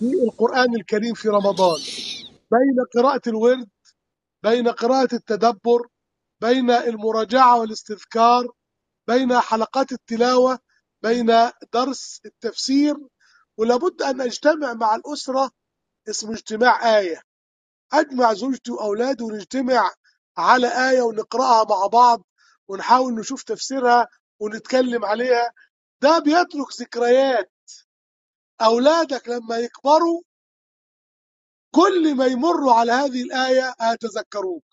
بالقرآن 0.00 0.74
الكريم 0.76 1.14
في 1.14 1.28
رمضان. 1.28 1.80
بين 2.52 2.84
قراءة 2.96 3.22
الورد 3.28 3.68
بين 4.42 4.68
قراءة 4.68 5.14
التدبر 5.14 5.88
بين 6.40 6.70
المراجعة 6.70 7.60
والاستذكار 7.60 8.48
بين 9.08 9.38
حلقات 9.40 9.92
التلاوة 9.92 10.58
بين 11.02 11.26
درس 11.74 12.20
التفسير 12.26 12.96
ولابد 13.58 14.02
أن 14.02 14.20
أجتمع 14.20 14.74
مع 14.74 14.94
الأسرة 14.94 15.50
اسمه 16.10 16.32
اجتماع 16.32 16.98
آية. 16.98 17.22
أجمع 17.94 18.32
زوجتي 18.32 18.72
وأولادي 18.72 19.24
ونجتمع 19.24 19.90
على 20.38 20.90
آية 20.90 21.02
ونقرأها 21.02 21.64
مع 21.70 21.86
بعض 21.86 22.24
ونحاول 22.68 23.14
نشوف 23.14 23.42
تفسيرها 23.42 24.08
ونتكلم 24.40 25.04
عليها. 25.04 25.52
ده 26.02 26.18
بيترك 26.18 26.80
ذكريات. 26.80 27.52
أولادك 28.62 29.28
لما 29.28 29.58
يكبروا 29.58 30.22
كل 31.74 32.14
ما 32.16 32.26
يمروا 32.26 32.72
على 32.72 32.92
هذه 32.92 33.22
الآية 33.22 33.74
هيتذكروك 33.80 34.64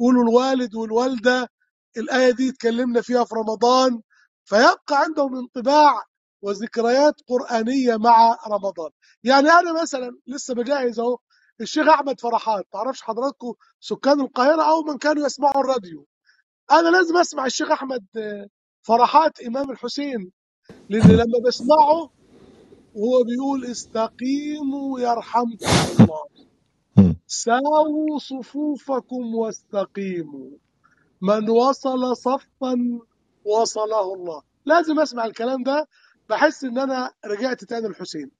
قولوا 0.00 0.22
الوالد 0.24 0.74
والوالدة 0.74 1.48
الآية 1.96 2.30
دي 2.32 2.50
اتكلمنا 2.50 3.02
فيها 3.02 3.24
في 3.24 3.34
رمضان 3.34 4.02
فيبقى 4.44 5.02
عندهم 5.04 5.36
انطباع 5.38 6.04
وذكريات 6.42 7.14
قرآنية 7.28 7.96
مع 7.96 8.38
رمضان. 8.48 8.90
يعني 9.24 9.50
أنا 9.50 9.82
مثلا 9.82 10.18
لسه 10.26 10.54
بجهز 10.54 11.00
أهو 11.00 11.18
الشيخ 11.60 11.88
أحمد 11.88 12.20
فرحات 12.20 12.66
معرفش 12.74 13.02
حضراتكم 13.02 13.54
سكان 13.80 14.20
القاهرة 14.20 14.62
أو 14.62 14.82
من 14.82 14.98
كانوا 14.98 15.26
يسمعوا 15.26 15.60
الراديو؟ 15.60 16.06
أنا 16.70 16.88
لازم 16.88 17.16
أسمع 17.16 17.46
الشيخ 17.46 17.70
أحمد 17.70 18.06
آه، 18.16 18.46
فرحات 18.82 19.40
إمام 19.40 19.70
الحسين 19.70 20.32
لأن 20.88 21.10
لما 21.10 21.38
بسمعه 21.46 22.10
وهو 22.94 23.24
بيقول 23.24 23.64
استقيموا 23.64 25.00
يرحمكم 25.00 25.66
الله. 26.00 26.24
ساووا 27.26 28.18
صفوفكم 28.18 29.34
واستقيموا. 29.34 30.50
من 31.22 31.50
وصل 31.50 32.16
صفا 32.16 33.00
وصله 33.44 34.14
الله. 34.14 34.42
لازم 34.66 35.00
أسمع 35.00 35.24
الكلام 35.24 35.62
ده 35.62 35.88
بحس 36.28 36.64
إن 36.64 36.78
أنا 36.78 37.10
رجعت 37.24 37.64
تاني 37.64 37.86
الحسين. 37.86 38.30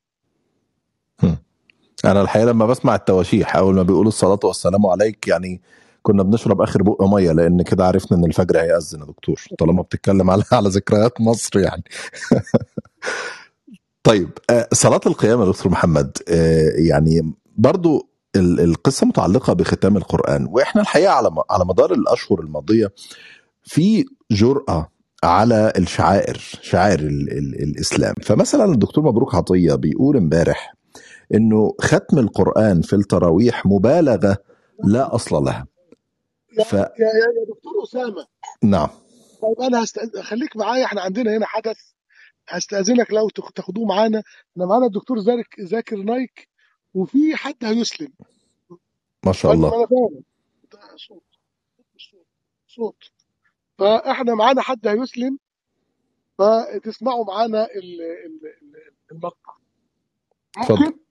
أنا 2.04 2.22
الحقيقة 2.22 2.46
لما 2.46 2.66
بسمع 2.66 2.94
التواشيح 2.94 3.56
أول 3.56 3.74
ما 3.74 3.82
بيقولوا 3.82 4.08
الصلاة 4.08 4.38
والسلام 4.44 4.86
عليك 4.86 5.28
يعني 5.28 5.60
كنا 6.02 6.22
بنشرب 6.22 6.60
آخر 6.62 6.82
بق 6.82 7.02
مية 7.02 7.32
لأن 7.32 7.62
كده 7.62 7.86
عرفنا 7.86 8.18
إن 8.18 8.24
الفجر 8.24 8.60
هيأذن 8.60 9.00
يا 9.00 9.04
دكتور 9.06 9.40
طالما 9.58 9.82
بتتكلم 9.82 10.30
على 10.30 10.42
على 10.52 10.68
ذكريات 10.68 11.20
مصر 11.20 11.58
يعني. 11.58 11.84
طيب 14.04 14.30
آه، 14.50 14.68
صلاة 14.72 15.00
القيام 15.06 15.40
يا 15.40 15.46
دكتور 15.46 15.72
محمد 15.72 16.18
آه، 16.28 16.70
يعني 16.76 17.32
برضو 17.56 18.08
ال- 18.36 18.60
القصة 18.60 19.06
متعلقة 19.06 19.52
بختام 19.52 19.96
القرآن 19.96 20.46
وإحنا 20.50 20.82
الحقيقة 20.82 21.12
على 21.12 21.30
على 21.50 21.64
مدار 21.64 21.92
الأشهر 21.92 22.40
الماضية 22.40 22.92
في 23.64 24.04
جرأة 24.30 24.88
على 25.24 25.72
الشعائر 25.78 26.38
شعائر 26.62 27.00
ال 27.00 27.32
ال 27.38 27.62
الإسلام. 27.62 28.14
فمثلا 28.22 28.64
الدكتور 28.64 29.04
مبروك 29.04 29.34
عطية 29.34 29.74
بيقول 29.74 30.16
امبارح 30.16 30.74
إنه 31.34 31.74
ختم 31.80 32.18
القرآن 32.18 32.82
في 32.82 32.92
التراويح 32.96 33.66
مبالغة 33.66 34.36
لا 34.84 35.14
أصل 35.14 35.36
لها. 35.36 35.66
ف 36.66 36.72
يا 36.72 36.80
يا 36.98 37.44
دكتور 37.48 37.72
أسامة. 37.84 38.26
نعم. 38.62 38.88
طيب 39.42 39.60
أنا 39.60 39.84
هستأذن 39.84 40.22
خليك 40.22 40.56
معايا 40.56 40.84
إحنا 40.84 41.00
عندنا 41.00 41.36
هنا 41.36 41.46
حدث. 41.46 41.78
هستأذنك 42.48 43.12
لو 43.12 43.28
تاخ- 43.28 43.52
تاخدوه 43.52 43.84
معانا. 43.86 44.22
إحنا 44.52 44.66
معانا 44.66 44.86
الدكتور 44.86 45.18
زاك 45.20 45.60
ذاكر 45.60 45.96
نايك 45.96 46.48
وفي 46.94 47.36
حد 47.36 47.64
هيسلم. 47.64 48.12
ما 49.26 49.32
شاء 49.32 49.52
الله. 49.52 49.68
أنا 49.68 49.86
فاهم. 49.86 50.22
ده 50.72 50.96
صوت. 50.96 51.22
صوت. 51.98 52.26
صوت. 52.68 53.04
فإحنا 53.78 54.34
معانا 54.34 54.62
حد 54.62 54.86
هيسلم. 54.86 55.38
فتسمعوا 56.38 57.24
معانا 57.24 57.64
ال- 57.64 58.02
ال- 58.02 58.46
ال- 58.62 58.92
المقطع. 59.12 59.54
اتفضل. 60.58 61.01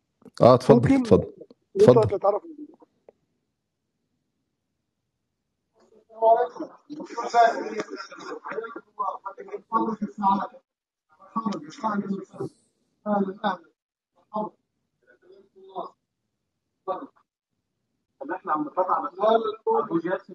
آه 0.41 0.53
اتفضل 0.53 0.93
اتفضل 0.95 1.33
اتفضل 1.75 2.19
تعرف 2.19 2.43
إحنا 18.35 18.51
عم 18.53 18.61
نتفق 18.67 18.91
على 18.91 19.09
ابو 19.67 19.99
جاسم 19.99 20.33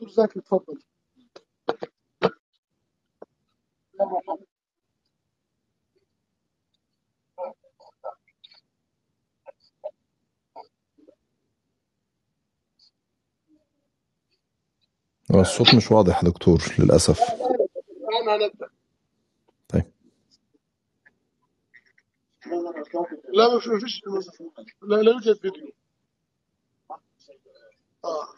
دكتور 0.00 0.10
زاهد 0.10 0.38
اتفضل. 0.38 0.78
هو 15.34 15.40
الصوت 15.40 15.74
مش 15.74 15.92
واضح 15.92 16.24
يا 16.24 16.28
دكتور 16.28 16.62
للأسف. 16.78 17.20
أنا 18.22 18.36
هنبدا 18.36 18.70
طيب. 19.68 19.92
لا 23.34 23.54
ما 23.54 23.60
في- 23.60 23.70
ما 23.70 23.80
فيش 23.80 24.02
لا 24.82 24.96
لا 24.96 25.12
يوجد 25.12 25.36
فيديو. 25.36 25.72
آه. 28.04 28.28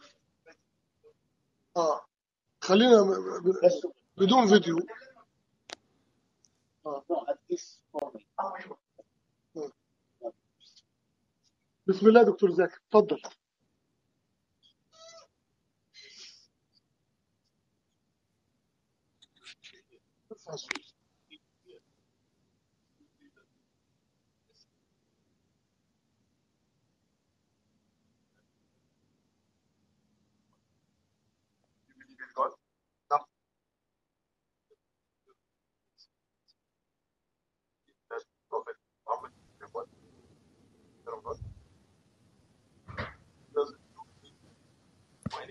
آه. 1.77 2.07
خلينا 2.63 3.03
بدون 4.19 4.49
فيديو. 4.49 4.77
آه. 6.87 7.05
بسم 11.87 12.07
الله 12.09 12.23
دكتور 12.23 12.51
زاكي 12.51 12.77
اتفضل 12.77 13.23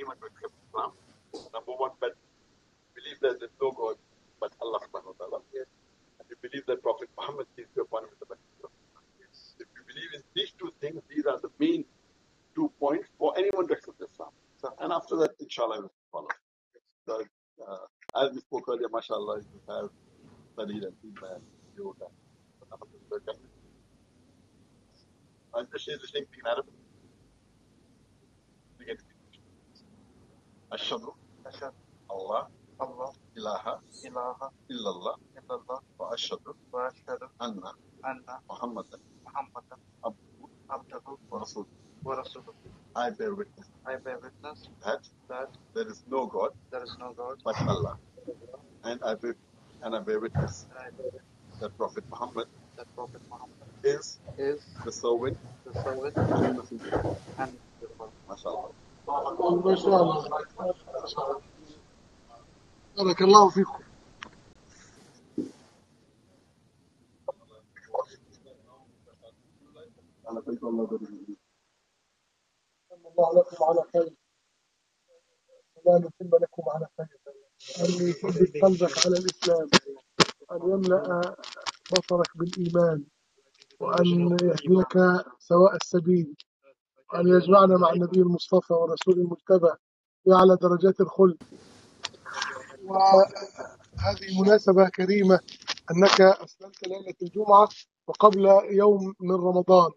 anyone 0.02 0.18
to 0.18 0.26
accept 0.26 0.54
Islam. 0.66 0.92
Number 1.54 1.74
one, 1.78 1.92
but 2.02 2.18
believe 2.98 3.20
that 3.22 3.38
there's 3.40 3.54
no 3.62 3.72
God 3.72 3.96
but 4.42 4.52
Allah 4.62 4.80
subhanahu 4.82 5.14
wa 5.14 5.18
ta'ala. 5.22 5.40
And 5.54 6.26
you 6.30 6.38
believe 6.42 6.66
that 6.66 6.82
Prophet 6.82 7.10
Muhammad 7.18 7.46
is 7.58 7.68
the 7.76 7.86
one 7.90 8.04
with 8.10 8.18
the 8.20 8.26
best. 8.26 8.42
If 9.62 9.68
you 9.78 9.84
believe 9.86 10.12
in 10.18 10.22
these 10.34 10.52
two 10.58 10.74
things, 10.82 11.02
these 11.10 11.26
are 11.26 11.40
the 11.40 11.50
main 11.60 11.86
two 12.56 12.72
points 12.80 13.10
for 13.18 13.38
anyone 13.38 13.68
to 13.68 13.74
accept 13.74 14.02
Islam. 14.02 14.30
So, 14.58 14.74
and 14.82 14.92
after 14.92 15.16
that, 15.18 15.32
inshallah, 15.40 15.82
will 15.82 15.92
follow. 16.12 16.34
So, 17.08 17.24
uh, 17.68 18.26
as 18.26 18.34
we 18.34 18.42
spoke 18.42 18.66
earlier, 18.70 18.90
mashallah, 18.92 19.42
you 19.42 19.62
have 19.70 19.90
studied 20.54 20.84
and 20.84 20.94
you 21.04 21.14
have 21.22 21.42
I'm 25.54 25.68
just 25.74 25.86
saying 25.86 26.00
the 26.02 26.08
same 26.08 26.26
thing 26.26 26.42
in 26.44 26.48
Arabic. 26.48 26.74
Eşhedü. 30.76 31.06
Allah, 32.10 32.50
Allah, 32.80 33.12
ilaha, 33.36 33.80
ilaha, 34.04 34.52
illallah, 34.70 35.16
illallah 35.36 35.82
ve 36.00 36.06
eşhedü 36.16 36.54
ve 36.74 36.88
eşhedü 36.88 37.26
enne, 37.42 37.72
enne, 38.06 38.36
Muhammeden, 38.50 39.00
Muhammeden, 39.26 39.80
abduhu, 40.04 40.50
abduhu 40.70 41.20
ve 41.34 41.40
rasulü. 41.42 41.68
Ve 42.06 42.18
rasulü. 42.18 42.44
I 42.96 43.20
bear 43.20 43.32
witness. 43.36 43.68
I 43.88 44.06
bear 44.06 44.20
witness. 44.22 44.70
That, 44.82 45.02
that 45.30 45.50
there 45.74 45.92
is 45.92 46.04
no 46.08 46.28
God. 46.28 46.52
There 46.72 46.84
is 46.84 46.98
no 47.00 47.14
God. 47.14 47.38
But 47.46 47.56
Allah. 47.68 47.98
and 48.84 49.02
I 49.04 49.16
bear, 49.16 49.36
and 49.84 49.96
I 49.96 50.00
bear 50.00 50.20
witness. 50.22 50.66
That 51.60 51.78
Prophet 51.78 52.04
Muhammad. 52.10 52.48
That 52.78 52.88
Prophet 52.96 53.22
Muhammad. 53.30 53.56
Is. 53.84 54.20
Is. 54.38 54.62
The 54.86 54.92
servant. 54.92 55.38
The 55.66 55.74
servant. 55.84 56.18
And 56.18 56.44
the 56.44 56.54
messenger. 56.54 57.02
And 57.40 57.52
the 57.82 57.88
messenger. 57.88 58.12
MashaAllah. 58.30 58.74
الله 59.10 59.32
الله 59.32 60.30
بارك 62.98 63.22
الله 63.22 63.50
فيكم. 63.50 63.84
الله 73.08 73.40
لكم 73.40 73.64
على 73.64 73.84
خير 73.94 74.14
ولا 75.86 76.00
نتم 76.00 76.38
لكم 76.38 76.64
على 76.70 76.88
خير 76.98 77.18
أن 77.80 78.08
يثبت 78.10 78.64
قلبك 78.64 79.06
على 79.06 79.18
الإسلام 79.18 79.68
أن 80.52 80.62
يملأ 80.72 81.36
بصرك 81.92 82.38
بالإيمان 82.38 83.04
وأن 83.80 84.38
يهديك 84.44 84.94
سواء 85.40 85.76
السبيل. 85.76 86.36
وأن 87.14 87.28
يجمعنا 87.28 87.78
مع 87.78 87.90
النبي 87.94 88.20
المصطفى 88.22 88.74
ورسول 88.74 89.14
المجتبى 89.20 89.72
في 90.24 90.34
أعلى 90.34 90.58
درجات 90.62 91.02
الخلد 91.02 91.38
وهذه 92.84 94.42
مناسبة 94.42 94.90
كريمة 94.90 95.40
أنك 95.92 96.22
أسلمت 96.22 96.88
ليلة 96.88 97.16
الجمعة 97.22 97.70
وقبل 98.08 98.46
يوم 98.72 99.14
من 99.20 99.36
رمضان. 99.36 99.92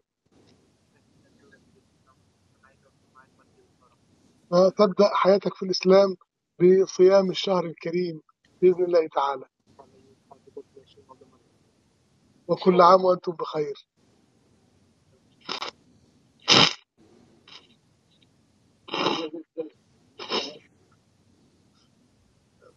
فتبدأ 4.50 5.08
حياتك 5.14 5.54
في 5.54 5.64
الإسلام 5.66 6.16
بصيام 6.60 7.30
الشهر 7.30 7.64
الكريم 7.64 8.22
بإذن 8.62 8.84
الله 8.84 9.08
تعالى. 9.08 9.44
وكل 12.48 12.80
عام 12.80 13.04
وأنتم 13.04 13.32
بخير. 13.32 13.88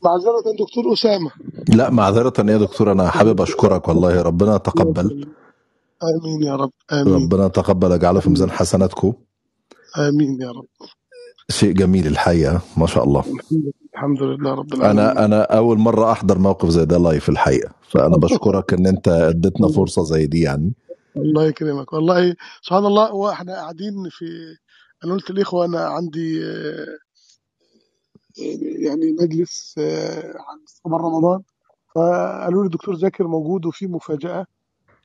معذرة 0.04 0.42
دكتور 0.60 0.94
أسامة. 0.94 1.32
لا 1.70 1.90
معذرة 1.90 2.34
يا 2.52 2.58
دكتور 2.58 2.92
أنا 2.92 3.10
حابب 3.10 3.42
أشكرك 3.42 3.88
والله. 3.88 4.22
ربنا 4.22 4.56
يتقبل. 4.56 5.28
آمين. 6.04 6.44
يا 6.44 6.56
رب. 6.56 6.72
آمين. 6.92 7.14
ربنا 7.14 7.46
يتقبل 7.46 7.92
يجعله 7.92 8.20
في 8.20 8.30
ميزان 8.30 8.52
حسناتكم. 8.52 9.14
آمين 9.98 10.42
يا 10.42 10.52
رب. 10.52 10.68
شيء 11.50 11.72
جميل 11.74 12.08
الحقيقة 12.08 12.62
ما 12.78 12.88
شاء 12.88 13.04
الله. 13.04 13.24
الحمد 13.94 14.24
لله 14.24 14.54
رب 14.54 14.74
العالمين. 14.74 15.00
أنا 15.00 15.26
أنا 15.26 15.42
أول 15.44 15.78
مرة 15.78 16.12
أحضر 16.12 16.40
موقف 16.40 16.70
زي 16.70 16.86
ده 16.86 16.98
لايف 16.98 17.30
الحقيقة. 17.30 17.72
فأنا 17.90 18.18
بشكرك 18.18 18.74
إن 18.74 18.88
أنت 18.88 19.08
أديتنا 19.08 19.68
فرصة 19.68 20.04
زي 20.04 20.28
دي 20.28 20.42
يعني. 20.42 20.74
الله 21.18 21.44
يكرمك. 21.46 21.94
والله 21.94 22.36
سبحان 22.62 22.86
الله 22.86 23.14
وإحنا 23.14 23.54
قاعدين 23.54 23.94
في 24.12 24.26
أنا 25.04 25.14
قلت 25.14 25.30
الاخوه 25.30 25.66
أنا 25.66 25.86
عندي 25.86 26.44
آه، 26.46 26.98
يعني 28.86 29.12
مجلس 29.22 29.76
آه، 29.78 30.28
عن 30.28 30.60
صبر 30.66 31.02
رمضان. 31.02 31.42
فقالوا 31.96 32.62
لي 32.64 32.66
الدكتور 32.68 32.96
زاكر 32.96 33.28
موجود 33.28 33.66
وفي 33.66 33.88
مفاجأة. 33.88 34.46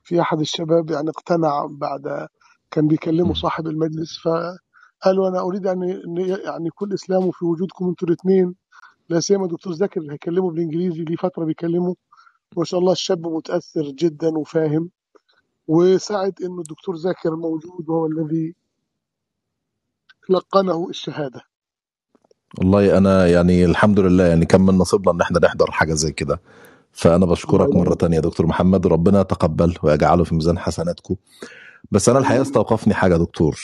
في 0.03 0.21
أحد 0.21 0.39
الشباب 0.39 0.91
يعني 0.91 1.09
اقتنع 1.09 1.65
بعد 1.65 2.27
كان 2.71 2.87
بيكلمه. 2.87 3.33
صاحب 3.33 3.67
المجلس. 3.67 4.17
فقالوا 4.19 5.27
أنا 5.29 5.39
أريد 5.41 5.65
يعني 5.65 6.01
يعني 6.45 6.67
يكون 6.67 6.93
إسلامه 6.93 7.31
في 7.31 7.45
وجودكم 7.45 7.87
أنتوا 7.89 8.07
الاثنين 8.07 8.55
لا 9.09 9.19
سيما 9.19 9.45
الدكتور 9.45 9.73
زاكر 9.73 10.01
اللي 10.01 10.13
هيكلمه 10.13 10.51
بالإنجليزي 10.51 11.03
ليه 11.03 11.15
فترة 11.15 11.45
بيكلمه. 11.45 11.95
ما 12.57 12.63
شاء 12.63 12.79
الله 12.79 12.91
الشاب 12.91 13.27
متأثر 13.27 13.83
جدا 13.91 14.37
وفاهم. 14.37 14.89
وسعد 15.67 16.33
إنه 16.43 16.57
الدكتور 16.59 16.95
زاكر 16.95 17.35
موجود 17.35 17.89
وهو 17.89 18.05
الذي 18.05 18.55
لقنه 20.29 20.87
الشهاده. 20.89 21.41
والله 22.57 22.97
أنا 22.97 23.27
يعني 23.27 23.65
الحمد 23.65 23.99
لله 23.99 24.23
يعني 24.23 24.45
كان 24.45 24.61
من 24.61 24.73
نصيبنا 24.77 25.11
إن 25.11 25.21
إحنا 25.21 25.39
نحضر 25.39 25.71
حاجة 25.71 25.93
زي 25.93 26.11
كده. 26.11 26.41
الله 26.93 27.25
بشكرك 27.25 27.69
يبارك 27.69 27.99
تانية 28.01 28.15
يا 28.15 28.21
دكتور 28.21 28.45
محمد 28.45 28.85
وربنا 28.85 29.21
يتقبل 29.21 29.75
ويجعله 29.83 30.23
في 30.23 30.35
ميزان 30.35 30.59
حسناتكم 30.59 31.15
بس 31.91 32.09
أنا 32.09 32.19
الحقيقة 32.19 32.41
استوقفني 32.41 32.93
حاجة 32.93 33.13
يا 33.13 33.17
دكتور. 33.17 33.59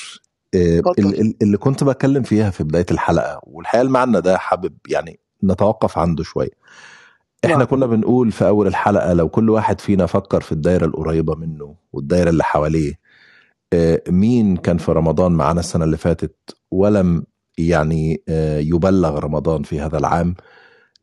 ال- 1.19 1.35
اللي 1.41 1.57
كنت 1.57 1.83
بتكلم 1.83 2.23
فيها 2.23 2.49
في 2.49 2.63
بداية 2.63 2.85
الحلقة 2.91 3.39
والحقيقة 3.43 3.81
المعنى 3.81 4.21
ده 4.21 4.37
حابب 4.37 4.73
يعني 4.89 5.19
نتوقف 5.43 5.97
عنده 5.97 6.23
شوية. 6.23 6.49
إحنا 7.45 7.57
نعم. 7.57 7.65
كنا 7.65 7.85
بنقول 7.85 8.31
في 8.31 8.47
أول 8.47 8.67
الحلقة 8.67 9.13
لو 9.13 9.29
كل 9.29 9.49
واحد 9.49 9.81
فينا 9.81 10.05
فكر 10.05 10.41
في 10.41 10.51
الدايرة 10.51 10.85
القريبة 10.85 11.35
منه 11.35 11.75
والدايرة 11.93 12.29
اللي 12.29 12.43
حواليه 12.43 12.91
آه، 12.91 12.98
مين 14.09 14.57
كان 14.57 14.77
في 14.77 14.91
رمضان 14.91 15.31
معانا 15.31 15.59
السنة 15.59 15.83
اللي 15.85 15.97
فاتت؟ 15.97 16.35
ولم 16.71 17.23
يعني 17.57 18.23
آه، 18.29 18.59
يبلغ 18.59 19.19
رمضان 19.19 19.63
في 19.63 19.79
هذا 19.81 19.97
العام. 19.97 20.35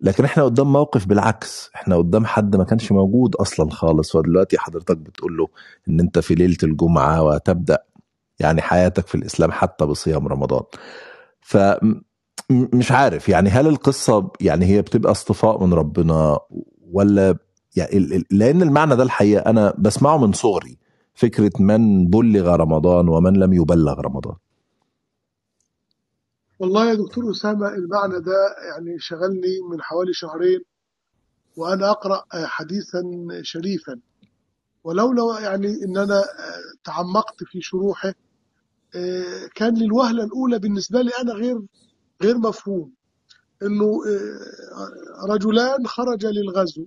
لكن 0.00 0.24
إحنا 0.24 0.44
قدام 0.44 0.72
موقف 0.72 1.06
بالعكس. 1.06 1.70
إحنا 1.74 1.96
قدام 1.96 2.26
حد 2.26 2.56
ما 2.56 2.64
كانش 2.64 2.92
موجود 2.92 3.34
أصلا 3.36 3.70
خالص. 3.70 4.14
ودلوقتي 4.14 4.58
حضرتك 4.58 4.96
بتقول 4.96 5.36
له 5.36 5.48
إن 5.88 6.00
أنت 6.00 6.18
في 6.18 6.34
ليلة 6.34 6.56
الجمعة 6.62 7.22
وتبدأ 7.22 7.78
يعني 8.38 8.62
حياتك 8.62 9.06
في 9.06 9.14
الإسلام 9.14 9.52
حتى 9.52 9.84
بصيام 9.86 10.28
رمضان. 10.28 10.62
ف 11.40 11.56
مش 12.50 12.92
عارف 12.92 13.28
يعني 13.28 13.50
هل 13.50 13.66
القصة 13.66 14.30
يعني 14.40 14.66
هي 14.66 14.82
بتبقى 14.82 15.10
اصطفاء 15.12 15.64
من 15.64 15.74
ربنا 15.74 16.38
ولا 16.92 17.36
يعني 17.76 18.24
لأن 18.30 18.62
المعنى 18.62 18.96
ده 18.96 19.02
الحقيقة 19.02 19.50
أنا 19.50 19.74
بسمعه 19.78 20.16
من 20.18 20.32
صغري. 20.32 20.78
فكرة 21.16 21.52
من 21.60 22.06
بلغ 22.10 22.56
رمضان 22.56 23.08
ومن 23.08 23.32
لم 23.32 23.52
يبلغ 23.52 24.00
رمضان. 24.00 24.36
والله 26.58 26.90
يا 26.90 26.94
دكتور 26.94 27.30
أسامة 27.30 27.68
المعنى 27.68 28.20
ده 28.20 28.56
يعني 28.68 28.98
شغلني 28.98 29.60
من 29.70 29.82
حوالي 29.82 30.12
شهرين 30.12 30.60
وأنا 31.56 31.90
أقرأ 31.90 32.24
آه، 32.34 32.46
حديثا 32.46 33.02
شريفا. 33.42 34.00
ولولا 34.84 35.40
يعني 35.40 35.84
أنا 35.84 36.20
آه، 36.20 36.24
تعمقت 36.84 37.44
في 37.44 37.60
شروحه 37.60 38.14
كان 39.54 39.74
للوهلة 39.78 40.24
الأولى 40.24 40.58
بالنسبة 40.58 41.02
لي 41.02 41.10
أنا 41.22 41.32
غير 41.32 41.62
غير 42.22 42.38
مفهوم. 42.38 42.92
آه، 43.62 43.68
رجلان 45.28 45.86
خرجا 45.86 46.30
للغزو 46.30 46.86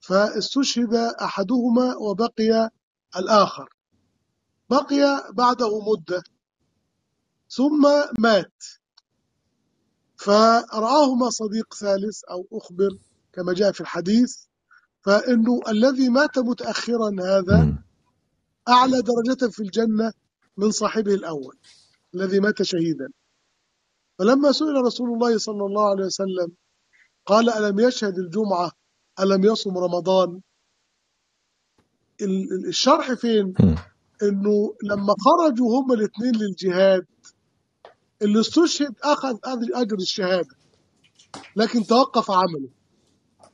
فاستشهد 0.00 0.94
أحدهما 0.94 1.96
وبقي 1.96 2.70
الآخر. 3.16 3.68
بقي 4.70 5.32
بعده 5.32 5.80
مدة 5.92 6.22
ثم 7.48 7.82
مات. 8.18 8.64
فرآهما 10.16 11.30
صديق 11.30 11.74
ثالث 11.74 12.24
أو 12.24 12.48
أخبر 12.52 12.98
كما 13.32 13.52
جاء 13.52 13.72
في 13.72 13.80
الحديث 13.80 14.44
فإنه 15.02 15.60
الذي 15.68 16.08
مات 16.08 16.38
متأخرا 16.38 17.10
هذا. 17.20 17.78
أعلى 18.68 19.02
درجة 19.02 19.50
في 19.50 19.60
الجنة 19.60 20.12
من 20.56 20.70
صاحبه 20.70 21.14
الأول 21.14 21.58
الذي 22.14 22.40
مات 22.40 22.62
شهيدا. 22.62 23.08
فلما 24.18 24.52
سئل 24.52 24.74
رسول 24.84 25.08
الله 25.12 25.38
صلى 25.38 25.64
الله 25.66 25.90
عليه 25.90 26.04
وسلم 26.04 26.52
قال 27.26 27.50
ألم 27.50 27.80
يشهد 27.80 28.18
الجمعة؟ 28.18 28.72
ألم 29.20 29.44
يصم 29.44 29.78
رمضان؟ 29.78 30.40
الشرح 32.68 33.12
فين. 33.12 33.54
إنه 34.22 34.74
لما 34.82 35.14
خرجوا 35.20 35.80
هما 35.80 35.94
الاثنين 35.94 36.34
للجهاد 36.36 37.06
اللي 38.22 38.40
استشهد 38.40 38.94
أخذ 39.02 39.38
أجر 39.74 39.96
الشهادة 39.96 40.56
لكن 41.56 41.86
توقف 41.86 42.30
عمله. 42.30 42.68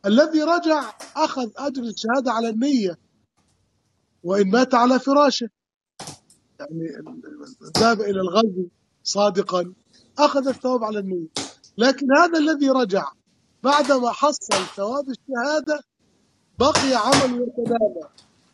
الذي 0.07 0.43
رجع 0.43 0.93
أخذ 1.17 1.51
أجر 1.57 1.83
الشهادة 1.83 2.33
على 2.33 2.49
النية 2.49 2.99
وإن 4.25 4.51
مات 4.51 4.75
على 4.75 4.99
فراشه. 4.99 5.49
يعني 6.61 6.89
ذهب 7.79 8.01
إلى 8.01 8.21
الغزو 8.21 8.69
صادقا 9.05 9.73
أخذ 10.19 10.49
الثواب 10.49 10.85
على 10.85 10.99
النية. 10.99 11.29
لكن 11.79 12.07
هذا 12.19 12.39
الذي 12.39 12.71
رجع 12.71 13.13
بعدما 13.63 14.11
حصل 14.11 14.67
ثواب 14.77 15.05
الشهادة 15.09 15.81
بقي 16.59 16.95
عمله 16.95 17.47
يتداوى 17.47 18.09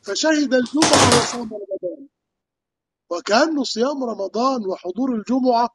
فشهد 0.06 0.54
الجمعة 0.54 1.08
وصام 1.18 1.40
رمضان. 1.54 2.08
وكأنه 3.10 3.64
صيام 3.64 4.04
رمضان 4.04 4.66
وحضور 4.66 5.14
الجمعة 5.14 5.68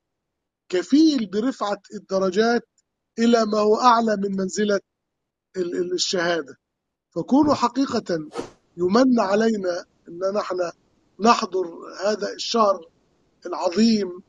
كفيل 0.70 1.26
برفعة 1.30 1.82
الدرجات 1.94 2.68
إلى 3.20 3.46
ما 3.46 3.60
هو 3.60 3.76
أعلى 3.76 4.18
من 4.18 4.38
منزلة 4.38 4.80
ال- 5.58 5.76
ال- 5.78 5.94
الشهادة. 5.94 6.56
فكونوا 7.16 7.54
حقيقة 7.54 8.30
يمن 8.78 9.20
علينا 9.20 9.86
أن 10.10 10.20
نحن 10.36 10.72
نحضر 11.20 11.66
هذا 12.06 12.34
الشهر 12.34 12.86
العظيم. 13.46 14.24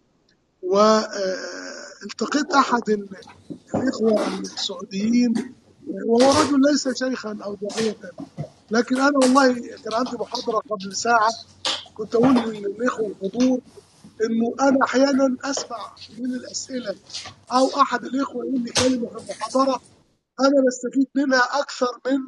والتقيت 0.63 2.53
أحد 2.55 2.91
ال- 2.91 3.09
الإخوة 3.75 4.39
السعوديين 4.39 5.55
وهو 6.07 6.31
رجل 6.43 6.61
ليس 6.71 6.89
شيخا 6.99 7.39
أو 7.45 7.55
داعيه 7.55 7.97
لكن 8.73 8.97
أنا 9.01 9.19
والله 9.23 9.53
كان 9.55 9.95
عندي 9.95 10.17
محاضرة 10.17 10.59
قبل 10.59 10.97
ساعة 10.97 11.31
كنت 11.95 12.15
أقول 12.15 12.35
للإخوة 12.35 13.07
الحضور 13.07 13.61
إنه 14.25 14.69
أنا 14.69 14.85
أحيانا 14.85 15.37
أسمع 15.45 15.95
من 16.19 16.35
الأسئلة 16.35 16.97
أو 17.53 17.67
أحد 17.83 18.05
الإخوة 18.05 18.45
يقول 18.45 18.61
لي 18.65 18.71
كلمة 18.71 19.09
في 19.09 19.17
المحاضرة 19.33 19.81
أنا 20.41 20.65
بستفيد 20.67 21.09
منها 21.15 21.61
أكثر 21.61 22.01
من 22.07 22.19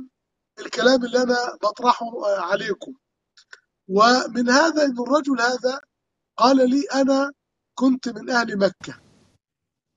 الكلام 0.59 1.05
اللي 1.05 1.23
أنا 1.23 1.37
بطرحه 1.63 2.07
آه، 2.07 2.41
عليكم. 2.41 2.93
ومن 3.89 4.51
هذا 4.51 4.85
ان 4.85 4.97
الرجل 5.01 5.41
هذا 5.41 5.81
قال 6.37 6.71
لي 6.71 6.83
أنا 6.95 7.33
كنت 7.75 8.09
من 8.09 8.31
أهل 8.31 8.59
مكة 8.59 9.01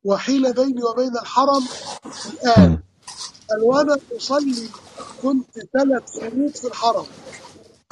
وحيل 0.03 0.53
بيني 0.53 0.83
وبين 0.83 1.17
الحرم 1.17 1.63
الآن. 2.33 2.83
مم. 3.51 3.55
قال 3.55 3.63
وأنا 3.63 3.99
اصلي 4.17 4.69
كنت 5.21 5.59
ثلاث 5.73 6.15
شهور 6.19 6.49
في 6.49 6.67
الحرم. 6.67 7.07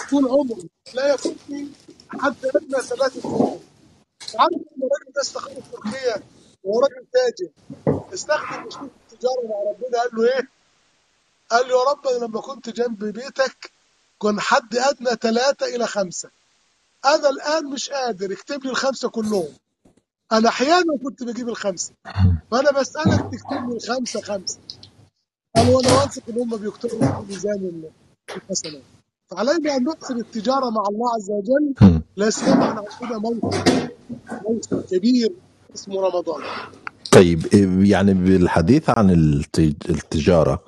طول 0.09 0.27
عمري 0.27 0.69
لا 0.93 1.13
يفوتني 1.13 1.67
حتى 2.09 2.49
ادنى 2.55 2.81
ثلاثة 2.81 3.21
شهور. 3.21 3.59
عارف 4.35 4.53
إن 4.53 4.83
الراجل 4.83 5.13
ده 5.15 5.21
استخدم 5.21 5.61
تركيا 5.71 6.23
وهو 6.63 6.79
راجل 6.79 7.05
تاجر. 7.13 7.51
استخدم 8.13 8.67
أسلوب 8.67 8.91
التجارة 9.13 9.47
مع 9.49 9.71
ربنا 9.71 9.99
قال 9.99 10.09
له 10.13 10.35
إيه؟ 10.35 10.49
قال 11.51 11.67
له 11.67 11.79
يا 11.79 11.83
رب 11.91 12.07
أنا 12.07 12.25
لما 12.25 12.41
كنت 12.41 12.69
جنب 12.69 13.05
بيتك 13.05 13.71
كان 14.21 14.39
حد 14.39 14.75
أدنى 14.75 15.09
ثلاثة 15.09 15.65
إلى 15.65 15.87
خمسة. 15.87 16.29
أنا 17.05 17.29
الآن 17.29 17.65
مش 17.65 17.89
قادر 17.89 18.33
اكتب 18.33 18.63
لي 18.63 18.69
الخمسة 18.69 19.09
كلهم. 19.09 19.53
أنا 20.31 20.49
أحيانا 20.49 20.97
كنت 21.03 21.23
بجيب 21.23 21.49
الخمسة. 21.49 21.93
فأنا 22.51 22.71
بسألك 22.71 23.19
تكتب 23.31 23.69
لي 23.69 23.75
الخمسة 23.75 24.21
خمسة. 24.21 24.59
قال 25.55 25.69
وأنا 25.69 25.93
واثق 25.93 26.21
إن 26.29 26.39
هم 26.41 26.57
بيكتبوا 26.57 26.99
في 27.05 27.27
ميزان 27.29 27.83
الحسنات 28.35 28.81
فعلينا 29.31 29.75
ان 29.75 29.83
نحسن 29.83 30.17
التجارة 30.17 30.69
مع 30.69 30.83
الله 30.89 31.07
عز 31.15 31.29
وجل. 31.31 31.73
لا 32.17 32.29
سيما 32.29 32.71
أن 32.71 32.85
عندنا 33.01 33.17
موسم 33.19 33.87
موسم 34.49 34.81
كبير 34.97 35.29
اسمه 35.75 36.01
رمضان. 36.01 36.41
طيب 37.11 37.45
إيه، 37.53 37.91
يعني 37.91 38.13
بالحديث 38.13 38.89
عن 38.89 39.09
الت- 39.09 39.89
التجارة 39.89 40.63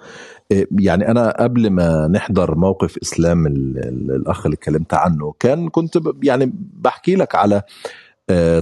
إيه، 0.52 0.68
يعني 0.80 1.12
أنا 1.12 1.44
قبل 1.44 1.70
ما 1.70 2.08
نحضر 2.08 2.56
موقف 2.56 2.98
إسلام 2.98 3.48
ال- 3.48 3.78
ال- 3.78 4.12
الأخ 4.16 4.46
اللي 4.46 4.56
اتكلمت 4.56 4.94
عنه 4.94 5.34
كان 5.40 5.70
كنت 5.70 6.00
يعني 6.24 6.54
بحكي 6.82 7.16
لك 7.16 7.36
على 7.36 7.62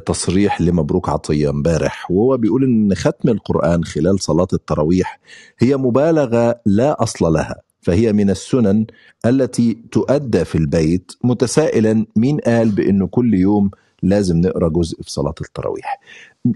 تصريح 0.05 0.61
لمبروك 0.61 1.09
عطية 1.09 1.49
امبارح 1.49 2.11
وهو 2.11 2.38
بيقول 2.38 2.63
إن 2.63 2.95
ختم 2.95 3.30
القرآن 3.30 3.84
خلال 3.84 4.20
صلاة 4.20 4.47
التراويح 4.53 5.20
هي 5.59 5.78
مبالغة 5.78 6.59
لا 6.66 7.03
أصل 7.03 7.26
لها 7.34 7.55
فهي 7.82 8.13
من 8.13 8.30
السنن 8.30 8.86
التي 9.26 9.78
تؤدى 9.91 10.45
في 10.45 10.57
البيت 10.57 11.11
متسائلا 11.24 12.05
مين 12.16 12.38
قال 12.39 12.70
بأنه 12.70 13.07
كل 13.07 13.34
يوم 13.34 13.72
لازم 14.03 14.38
نقرأ 14.41 14.70
جزء 14.70 15.01
في 15.03 15.11
صلاة 15.11 15.36
التراويح؟ 15.41 15.99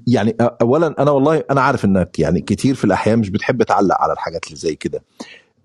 يعني 0.08 0.36
اولا 0.42 0.96
أنا 1.00 1.12
والله 1.12 1.44
أنا 1.52 1.62
عارف 1.62 1.86
إنك 1.86 2.20
يعني 2.20 2.42
كتير 2.42 2.76
في 2.76 2.86
الأحيان 2.86 3.20
مش 3.20 3.30
بتحب 3.30 3.64
تعلق 3.64 4.02
على 4.02 4.14
الحاجات 4.14 4.46
اللي 4.48 4.56
زي 4.58 4.76
كده 4.76 5.04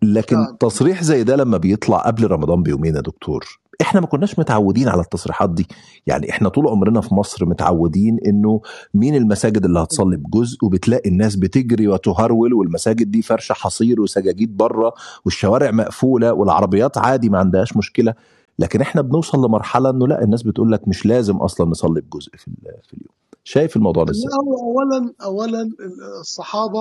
لكن 0.03 0.37
نعم 0.37 0.57
تصريح 0.61 1.03
زي 1.03 1.25
ده 1.25 1.37
لما 1.37 1.57
بيطلع 1.57 1.99
قبل 1.99 2.31
رمضان 2.31 2.63
بيومين 2.63 2.97
يا 2.97 3.01
دكتور 3.01 3.59
إحنا 3.81 4.01
ما 4.01 4.07
كناش 4.07 4.39
متعودين 4.39 4.89
على 4.89 5.01
التصريحات 5.01 5.51
دي. 5.51 5.69
يعني 6.07 6.31
إحنا 6.31 6.49
طول 6.49 6.69
عمرنا 6.69 7.01
في 7.01 7.15
مصر 7.15 7.47
متعودين 7.47 8.19
إنه 8.27 8.61
مين 8.95 9.15
المساجد 9.15 9.65
اللي 9.65 9.79
هتصلي 9.79 10.17
بجزء 10.17 10.59
وبتلاقي 10.65 11.11
الناس 11.11 11.37
بتجري 11.37 11.89
وتهرول 11.89 12.55
والمساجد 12.55 13.11
دي 13.11 13.23
فرشة 13.23 13.53
حصير 13.53 14.01
وسجاجيد 14.01 14.57
برة 14.57 14.95
والشوارع 15.25 15.71
مقفولة 15.71 16.33
والعربيات 16.33 16.99
عادي 16.99 17.29
ما 17.29 17.39
عندهاش 17.39 17.77
مشكلة. 17.77 18.15
لكن 18.59 18.81
إحنا 18.81 19.03
بنوصل 19.03 19.39
لمرحلة 19.45 19.91
إنه 19.91 20.07
لا 20.09 20.23
الناس 20.25 20.43
بتقول 20.43 20.73
لك 20.73 20.89
مش 20.89 21.07
لازم 21.07 21.37
أصلا 21.37 21.71
نصلي 21.71 22.01
بجزء 22.01 22.31
في 22.37 22.51
في 22.83 22.95
اليوم. 22.95 23.15
شايف 23.45 23.77
الموضوع 23.77 24.05
ده 24.05 24.11
إزاي؟ 24.11 24.25
اولا 24.63 25.13
اولا 25.25 25.71
الصحابة 26.21 26.81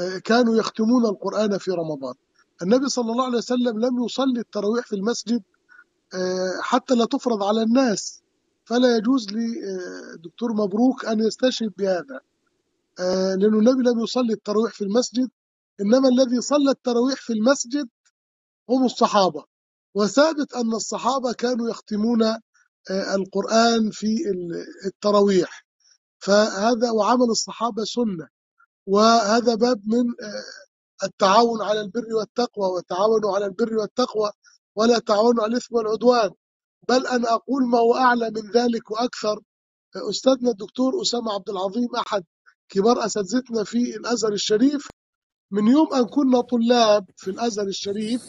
آه، 0.00 0.18
كانوا 0.24 0.56
يختمون 0.56 1.06
القرآن 1.06 1.58
في 1.58 1.70
رمضان. 1.70 2.14
النبي 2.62 2.88
صلى 2.88 3.12
الله 3.12 3.24
عليه 3.24 3.38
وسلم 3.38 3.78
لم 3.78 4.04
يصلي 4.04 4.40
التراويح 4.40 4.86
في 4.86 4.96
المسجد 4.96 5.42
حتى 6.60 6.94
لا 6.94 7.04
تفرض 7.04 7.42
على 7.42 7.62
الناس. 7.62 8.22
فلا 8.64 8.96
يجوز 8.96 9.26
لدكتور 9.32 10.52
مبروك 10.52 11.04
أن 11.04 11.20
يستشهد 11.20 11.72
بهذا. 11.78 12.20
آه، 13.00 13.34
لأن 13.34 13.54
النبي 13.54 13.82
لم 13.90 14.00
يصلي 14.00 14.32
التراويح 14.32 14.72
في 14.72 14.84
المسجد 14.84 15.30
إنما 15.80 16.08
الذي 16.08 16.40
صلى 16.40 16.70
التراويح 16.70 17.20
في 17.22 17.32
المسجد 17.32 17.88
هم 18.68 18.84
الصحابة. 18.84 19.44
وثابت 19.94 20.52
أن 20.54 20.72
الصحابة 20.74 21.32
كانوا 21.32 21.70
يختمون 21.70 22.22
آه، 22.22 23.14
القرآن 23.14 23.90
في 23.90 24.06
ال- 24.06 24.66
التراويح. 24.86 25.66
فهذا 26.18 26.90
وعمل 26.90 27.30
الصحابة 27.30 27.84
سنة. 27.84 28.28
وهذا 28.86 29.54
باب 29.54 29.80
من 29.86 30.04
آه، 30.22 30.44
التعاون 31.06 31.62
على 31.62 31.80
البر 31.80 32.14
والتقوى 32.18 32.66
وتعاونوا 32.76 33.34
على 33.34 33.46
البر 33.46 33.74
والتقوى. 33.76 34.30
ولا 34.80 34.98
تعاونوا 34.98 35.42
على 35.42 35.52
الإثم 35.52 35.74
والعدوان 35.76 36.30
بل 36.88 37.06
أنا 37.06 37.34
أقول 37.34 37.62
ما 37.68 37.78
هو 37.78 37.94
أعلى 37.94 38.30
من 38.30 38.50
ذلك 38.50 38.90
وأكثر. 38.90 39.40
أستاذنا 40.10 40.50
الدكتور 40.50 41.02
أسامة 41.02 41.32
عبد 41.32 41.48
العظيم 41.50 41.88
أحد 41.96 42.24
كبار 42.68 43.04
أساتذتنا 43.06 43.64
في 43.64 43.96
الأزهر 43.96 44.32
الشريف 44.32 44.88
من 45.50 45.68
يوم 45.68 45.94
أن 45.94 46.04
كنا 46.04 46.40
طلاب 46.40 47.04
في 47.16 47.30
الأزهر 47.30 47.66
الشريف 47.66 48.22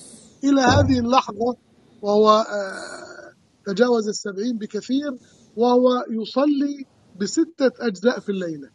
إلى 0.44 0.62
هذه 0.62 1.00
اللحظة 1.00 1.56
وهو 2.02 2.30
آه، 2.30 3.34
تجاوز 3.66 4.08
السبعين 4.08 4.58
بكثير 4.58 5.12
وهو 5.56 6.06
يصلي 6.22 6.86
بستة 7.20 7.72
أجزاء 7.88 8.20
في 8.20 8.30
الليلة. 8.30 8.70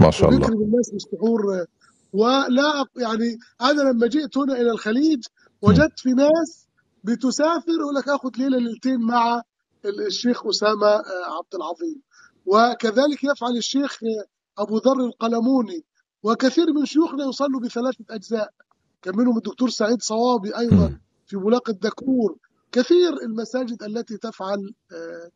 ما 0.00 0.10
شاء 0.10 0.28
الله. 0.28 0.38
وبيكرم 0.38 0.62
الناس 0.62 0.90
بالسحور 0.90 1.40
آه، 1.54 1.66
ولا 2.12 2.84
يعني 2.96 3.38
أنا 3.60 3.82
لما 3.82 4.06
جئت 4.06 4.38
هنا 4.38 4.54
إلى 4.60 4.70
الخليج 4.70 5.24
وجدت 5.62 5.98
في 5.98 6.10
ناس 6.10 6.69
بتسافر 7.04 7.70
يقول 7.80 7.94
لك 7.94 8.08
آخذ 8.08 8.30
ليلة 8.38 8.58
ليلتين 8.58 9.00
مع 9.00 9.42
ال- 9.84 10.06
الشيخ 10.06 10.46
أسامة 10.46 10.86
آه، 10.86 11.36
عبد 11.38 11.54
العظيم. 11.54 12.02
وكذلك 12.46 13.24
يفعل 13.24 13.56
الشيخ 13.56 13.98
آه، 14.04 14.62
أبو 14.62 14.78
ذر 14.78 15.00
القلموني. 15.06 15.84
وكثير 16.22 16.72
من 16.72 16.84
شيوخنا 16.86 17.24
يصلوا 17.28 17.60
بثلاثة 17.60 18.04
أجزاء. 18.10 18.50
كان 19.02 19.16
منهم 19.16 19.36
الدكتور 19.36 19.70
سعيد 19.70 20.02
صوابي 20.02 20.56
أيضا 20.58 20.88
مم. 20.88 21.00
في 21.26 21.36
بولاق 21.36 21.70
الدكرور 21.70 22.36
كثير 22.72 23.12
المساجد 23.22 23.82
التي 23.82 24.16
تفعل 24.16 24.74
آه، 24.92 25.30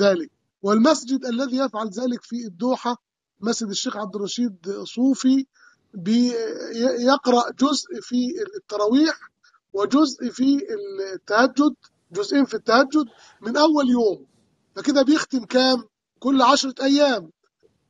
ذلك. 0.00 0.30
والمسجد 0.62 1.24
الذي 1.24 1.56
يفعل 1.56 1.88
ذلك 1.88 2.22
في 2.22 2.36
الدوحة 2.46 2.96
مسجد 3.40 3.68
الشيخ 3.68 3.96
عبد 3.96 4.16
الرشيد 4.16 4.56
صوفي 4.84 5.46
بي- 5.94 6.32
يقرأ 7.00 7.50
جزء 7.50 8.00
في 8.00 8.16
التراويح. 8.56 9.30
وجزء 9.74 10.30
في 10.30 10.58
التهجد 11.14 11.74
جزئين 12.12 12.44
في 12.44 12.54
التهجد 12.54 13.06
من 13.40 13.56
أول 13.56 13.88
يوم. 13.88 14.26
فكده 14.76 15.02
بيختم 15.02 15.44
كام؟ 15.44 15.84
كل 16.18 16.42
عشرة 16.42 16.74
أيام. 16.82 17.30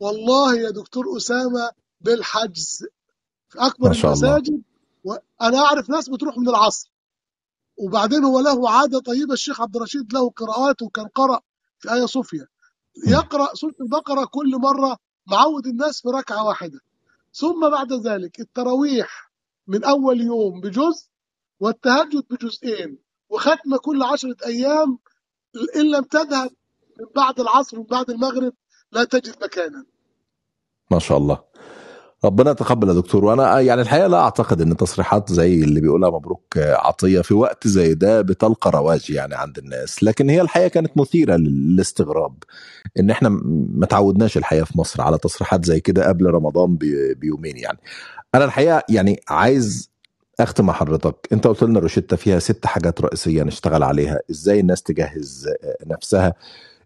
والله 0.00 0.56
يا 0.56 0.70
دكتور 0.70 1.16
أسامة 1.16 1.70
بالحجز. 2.00 2.78
في 3.48 3.58
أكبر 3.58 3.88
ما 3.88 3.94
شاء 3.94 4.12
الله. 4.12 4.36
المساجد 4.36 4.62
وأنا 5.04 5.58
أعرف 5.58 5.90
ناس 5.90 6.08
بتروح 6.08 6.38
من 6.38 6.48
العصر. 6.48 6.92
وبعدين 7.76 8.24
هو 8.24 8.40
له 8.40 8.70
عادة 8.70 8.98
طيبة 9.00 9.32
الشيخ 9.32 9.60
عبد 9.60 9.76
الرشيد 9.76 10.12
له 10.12 10.30
قراءات 10.30 10.82
وكان 10.82 11.06
قرأ 11.06 11.40
في 11.78 11.92
آية 11.92 12.06
صوفيا. 12.06 12.46
يقرأ 13.06 13.54
سورة 13.54 13.74
البقرة 13.80 14.24
كل 14.24 14.56
مرة 14.58 14.96
معود 15.26 15.66
الناس 15.66 16.02
في 16.02 16.08
ركعة 16.08 16.44
واحدة. 16.44 16.80
ثم 17.32 17.70
بعد 17.70 17.92
ذلك 17.92 18.40
التراويح 18.40 19.32
من 19.66 19.84
أول 19.84 20.20
يوم 20.20 20.60
بجزء 20.60 21.06
والتهجد 21.64 22.24
بجزئين 22.30 22.98
وختمة 23.30 23.78
كل 23.82 24.02
عشرة 24.02 24.36
أيام 24.46 24.98
إن 25.76 25.90
لم 25.90 26.02
تذهب 26.04 26.50
من 27.00 27.06
بعد 27.16 27.40
العصر 27.40 27.78
ومن 27.78 27.86
بعد 27.86 28.10
المغرب 28.10 28.52
لا 28.92 29.04
تجد 29.04 29.34
مكانا. 29.42 29.84
ما 30.90 30.98
شاء 30.98 31.18
الله. 31.18 31.38
ربنا 32.24 32.50
يتقبل 32.50 32.88
يا 32.88 32.94
دكتور. 32.94 33.24
وأنا 33.24 33.60
يعني 33.60 33.80
الحقيقة 33.80 34.06
لا 34.06 34.18
أعتقد 34.20 34.60
إن 34.60 34.76
تصريحات 34.76 35.32
زي 35.32 35.54
اللي 35.64 35.80
بيقولها 35.80 36.10
مبروك 36.10 36.58
عطية 36.58 37.20
في 37.20 37.34
وقت 37.34 37.68
زي 37.68 37.94
ده 37.94 38.20
بتلقى 38.20 38.70
رواج 38.70 39.10
يعني 39.10 39.34
عند 39.34 39.58
الناس. 39.58 40.02
لكن 40.04 40.30
هي 40.30 40.40
الحقيقة 40.40 40.68
كانت 40.68 40.96
مثيرة 40.98 41.36
للاستغراب 41.36 42.36
إن 42.98 43.10
إحنا 43.10 43.28
ما 43.74 43.86
تعودناش 43.86 44.36
الحقيقة 44.36 44.64
في 44.64 44.78
مصر 44.78 45.02
على 45.02 45.18
تصريحات 45.18 45.64
زي 45.64 45.80
كده 45.80 46.08
قبل 46.08 46.26
رمضان 46.26 46.76
بي- 46.76 47.14
بيومين 47.14 47.56
يعني. 47.56 47.78
أنا 48.34 48.44
الحقيقة 48.44 48.82
يعني 48.88 49.20
عايز 49.28 49.93
اختم 50.40 50.66
مع 50.66 50.72
حضرتك 50.72 51.28
أنت 51.32 51.46
قلت 51.46 51.62
لنا 51.62 51.80
روشتة 51.80 52.16
فيها 52.16 52.38
ست 52.38 52.66
حاجات 52.66 53.00
رئيسية 53.00 53.42
نشتغل 53.42 53.82
عليها 53.82 54.20
إزاي 54.30 54.60
الناس 54.60 54.82
تجهز 54.82 55.48
نفسها. 55.86 56.34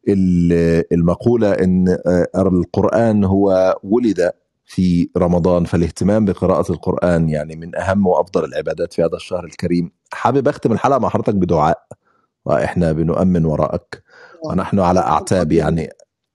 ال- 0.09 0.85
المقولة 0.93 1.53
إن 1.53 1.99
القرآن 2.37 3.25
هو 3.25 3.79
ولد 3.83 4.33
في 4.65 5.11
رمضان 5.17 5.65
فالاهتمام 5.65 6.25
بقراءة 6.25 6.73
القرآن 6.73 7.29
يعني 7.29 7.57
من 7.57 7.77
أهم 7.77 8.07
وأفضل 8.07 8.45
العبادات 8.45 8.93
في 8.93 9.03
هذا 9.03 9.17
الشهر 9.17 9.45
الكريم. 9.45 9.91
حابب 10.13 10.49
أختم 10.49 10.73
الحلقة 10.73 10.99
مع 10.99 11.09
حضرتك 11.09 11.35
بدعاء 11.35 11.87
وإحنا 12.45 12.93
بنؤمن 12.93 13.45
وراءك 13.45 14.03
ونحن 14.45 14.81
على 14.81 15.01
أعتاب 15.01 15.53
يعني 15.53 15.91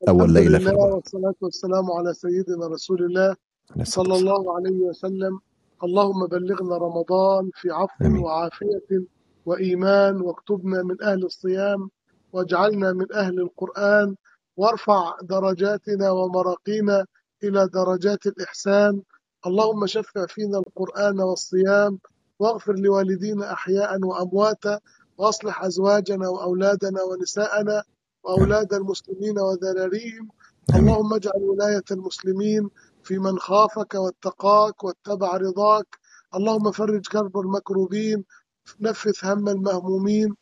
أول 0.10 0.34
ليلة 0.34 0.60
في 0.60 0.66
رمضان. 0.66 0.92
والصلاة 0.92 1.36
والسلام 1.42 1.92
على 1.92 2.14
سيدنا 2.14 2.68
رسول 2.68 3.06
الله 3.06 3.36
صلى. 3.84 4.16
الله 4.16 4.56
عليه 4.56 4.80
وسلم. 4.80 5.40
اللهم 5.84 6.28
بلغنا 6.28 6.78
رمضان 6.78 7.50
في 7.54 7.72
عفو 7.72 8.06
آمين. 8.06 8.24
وعافية 8.24 8.90
وإيمان 9.46 10.22
واكتبنا 10.22 10.84
من 10.84 11.04
أهل 11.04 11.26
الصيام 11.26 11.90
واجعلنا 12.34 12.94
من 12.94 13.14
أهل 13.14 13.40
القرآن 13.40 14.16
وارفع 14.58 15.18
درجاتنا 15.22 16.12
ومراقينا 16.12 17.06
إلى 17.44 17.68
درجات 17.68 18.26
الإحسان 18.28 19.02
اللهم 19.48 19.86
شفع 19.86 20.26
فينا 20.26 20.58
القرآن 20.58 21.20
والصيام 21.22 22.00
واغفر 22.40 22.74
لوالدينا 22.76 23.54
أحياء 23.54 24.00
وأمواتا 24.06 24.80
وأصلح 25.18 25.64
أزواجنا 25.64 26.30
وأولادنا 26.30 27.04
ونساءنا 27.04 27.84
وأولاد 28.24 28.74
المسلمين 28.74 29.40
وذراريهم. 29.40 30.30
اللهم 30.76 31.14
اجعل 31.14 31.42
ولاية 31.52 31.84
المسلمين 31.92 32.70
في 33.04 33.20
من 33.20 33.40
خافك 33.40 33.94
واتقاك 33.96 34.84
واتبع 34.84 35.38
رضاك. 35.38 36.00
اللهم 36.36 36.72
فرج 36.72 37.08
كرب 37.08 37.38
المكروبين 37.38 38.26
نفث 38.80 39.26
هم 39.26 39.50
المهمومين. 39.50 40.36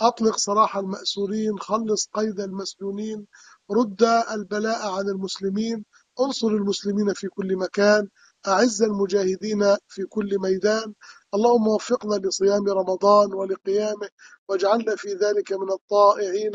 أطلق 0.00 0.36
سراح 0.36 0.76
المأسورين 0.76 1.58
خلص 1.58 2.08
قيد 2.14 2.40
المسجونين. 2.40 3.26
رد 3.70 4.02
البلاء 4.30 4.90
عن 4.92 5.08
المسلمين. 5.08 5.84
انصر 6.20 6.48
المسلمين 6.48 7.12
في 7.14 7.28
كل 7.28 7.56
مكان. 7.56 8.08
أعز 8.48 8.82
المجاهدين 8.82 9.76
في 9.88 10.04
كل 10.04 10.38
ميدان. 10.38 10.94
اللهم 11.34 11.68
وفقنا 11.68 12.14
لصيام 12.14 12.68
رمضان 12.68 13.32
ولقيامه. 13.34 14.08
واجعلنا 14.48 14.96
في 14.96 15.14
ذلك 15.14 15.52
من 15.52 15.72
الطائعين 15.72 16.52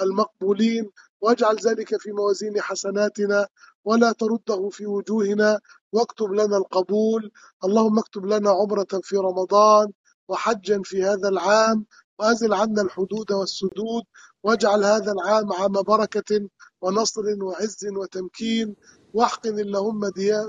المقبولين. 0.00 0.90
واجعل 1.20 1.56
ذلك 1.56 2.00
في 2.00 2.12
موازين 2.12 2.60
حسناتنا 2.60 3.46
ولا 3.84 4.12
ترده 4.12 4.68
في 4.68 4.86
وجوهنا 4.86 5.60
واكتب 5.92 6.32
لنا 6.32 6.56
القبول. 6.56 7.30
اللهم 7.64 7.98
اكتب 7.98 8.26
لنا 8.26 8.50
عمرة 8.50 9.00
في 9.02 9.16
رمضان 9.16 9.92
وحجا 10.28 10.80
في 10.84 11.02
هذا 11.02 11.28
العام 11.28 11.86
وأزل 12.18 12.54
عنا 12.54 12.82
الحدود 12.82 13.32
والسدود 13.32 14.02
واجعل 14.42 14.84
هذا 14.84 15.12
العام 15.12 15.52
عام 15.52 15.72
بركة 15.72 16.48
ونصر 16.80 17.22
وعز 17.42 17.86
وتمكين. 17.96 18.76
واحقن 19.14 19.58
اللهم 19.58 20.00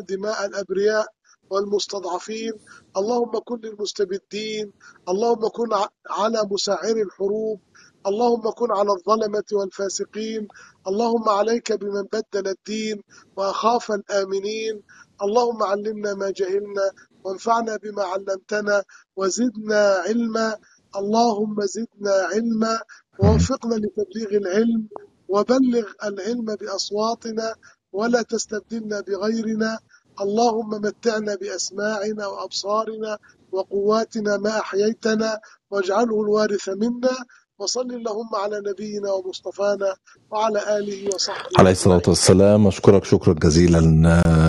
دماء 0.09 0.45
الأبرياء 0.45 1.07
والمستضعفين. 1.49 2.53
اللهم 2.97 3.39
كن 3.39 3.59
للمستبدين. 3.63 4.71
اللهم 5.09 5.47
كن 5.47 5.69
على 6.09 6.39
مساعر 6.51 6.95
الحروب. 6.95 7.59
اللهم 8.07 8.49
كن 8.59 8.71
على 8.71 8.91
الظلمة 8.91 9.49
والفاسقين. 9.51 10.47
اللهم 10.87 11.29
عليك 11.29 11.71
بمن 11.81 12.03
بدل 12.13 12.47
الدين 12.47 12.97
وأخاف 13.37 13.91
الآمنين. 13.91 14.75
اللهم 15.23 15.63
علمنا 15.63 16.13
ما 16.13 16.29
جهلنا 16.29 16.85
وانفعنا 17.23 17.73
بما 17.83 18.03
علمتنا 18.03 18.83
وزدنا 19.15 19.83
علما. 20.07 20.55
اللهم 20.95 21.57
زدنا 21.75 22.15
علما 22.31 22.79
ووفقنا 23.19 23.75
لتبليغ 23.75 24.29
العلم 24.41 24.87
وبلغ 25.27 25.87
العلم 26.03 26.47
بأصواتنا 26.59 27.47
ولا 27.93 28.21
تستبدلنا 28.21 28.97
بغيرنا. 29.01 29.79
اللهم 30.21 30.69
متعنا 30.69 31.35
بأسماعنا 31.35 32.27
وأبصارنا 32.27 33.17
وقواتنا 33.51 34.37
ما 34.37 34.59
أحييتنا 34.59 35.39
واجعله 35.71 36.21
الوارث 36.23 36.69
منا. 36.69 37.15
وصل 37.59 37.91
اللهم 37.91 38.35
على 38.35 38.61
نبينا 38.69 39.11
ومصطفانا 39.11 39.95
وعلى 40.31 40.77
آله 40.77 41.15
وصحبه 41.15 41.49
عليه 41.59 41.71
الصلاة. 41.71 42.01
والسلام. 42.07 42.67
أشكرك 42.67 43.03
شكرا 43.05 43.33
جزيلا 43.33 43.79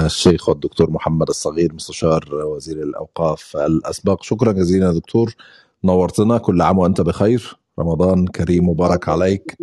الشيخ 0.06 0.48
والدكتور 0.48 0.90
محمد 0.90 1.28
الصغير 1.28 1.74
مستشار 1.74 2.34
وزير 2.34 2.82
الأوقاف 2.82 3.56
الأسبق. 3.56 4.22
شكرا 4.22 4.52
جزيلا 4.52 4.92
دكتور. 4.92 5.34
نورتنا 5.84 6.38
كل 6.38 6.62
عام 6.62 6.78
وأنت 6.78 7.00
بخير. 7.00 7.58
رمضان 7.78 8.26
كريم 8.26 8.68
مبارك 8.68 9.08
عليك. 9.08 9.56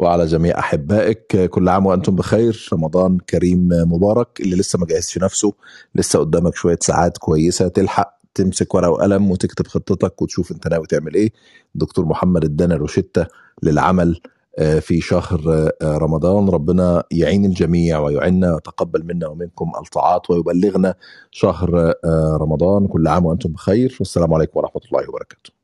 وعلى 0.00 0.26
جميع 0.26 0.58
أحبائك 0.58 1.50
كل 1.50 1.68
عام 1.68 1.86
وأنتم 1.86 2.16
بخير. 2.16 2.68
رمضان 2.72 3.18
كريم 3.18 3.68
مبارك. 3.68 4.40
اللي 4.40 4.56
لسه 4.56 4.78
ما 4.78 4.86
جهزش 4.86 5.18
نفسه 5.18 5.52
لسه 5.94 6.18
قدامك 6.18 6.54
شوية 6.54 6.78
ساعات 6.80 7.18
كويسة 7.18 7.68
تلحق 7.68 8.15
تمسك 8.36 8.74
ورقة 8.74 8.90
وقلم 8.90 9.30
وتكتب 9.30 9.66
خطتك 9.66 10.22
وتشوف 10.22 10.52
انت 10.52 10.68
ناوي 10.68 10.86
تعمل 10.86 11.14
إيه. 11.14 11.32
دكتور 11.74 12.04
محمد 12.04 12.44
ادانا 12.44 12.76
روشتة 12.76 13.26
للعمل 13.62 14.20
آه، 14.58 14.78
في 14.78 15.00
شهر 15.00 15.40
آه، 15.82 15.98
رمضان. 15.98 16.48
ربنا 16.48 17.04
يعين 17.10 17.44
الجميع 17.44 17.98
ويعيننا 17.98 18.54
ويتقبل 18.54 19.04
منا 19.04 19.26
ومنكم 19.26 19.72
الطاعات 19.84 20.30
ويبلغنا 20.30 20.94
شهر 21.30 21.94
آه، 22.04 22.38
رمضان. 22.40 22.86
كل 22.86 23.08
عام 23.08 23.26
وأنتم 23.26 23.52
بخير. 23.52 23.96
والسلام 24.00 24.34
عليكم 24.34 24.58
ورحمة 24.58 24.82
الله 24.92 25.08
وبركاته. 25.08 25.55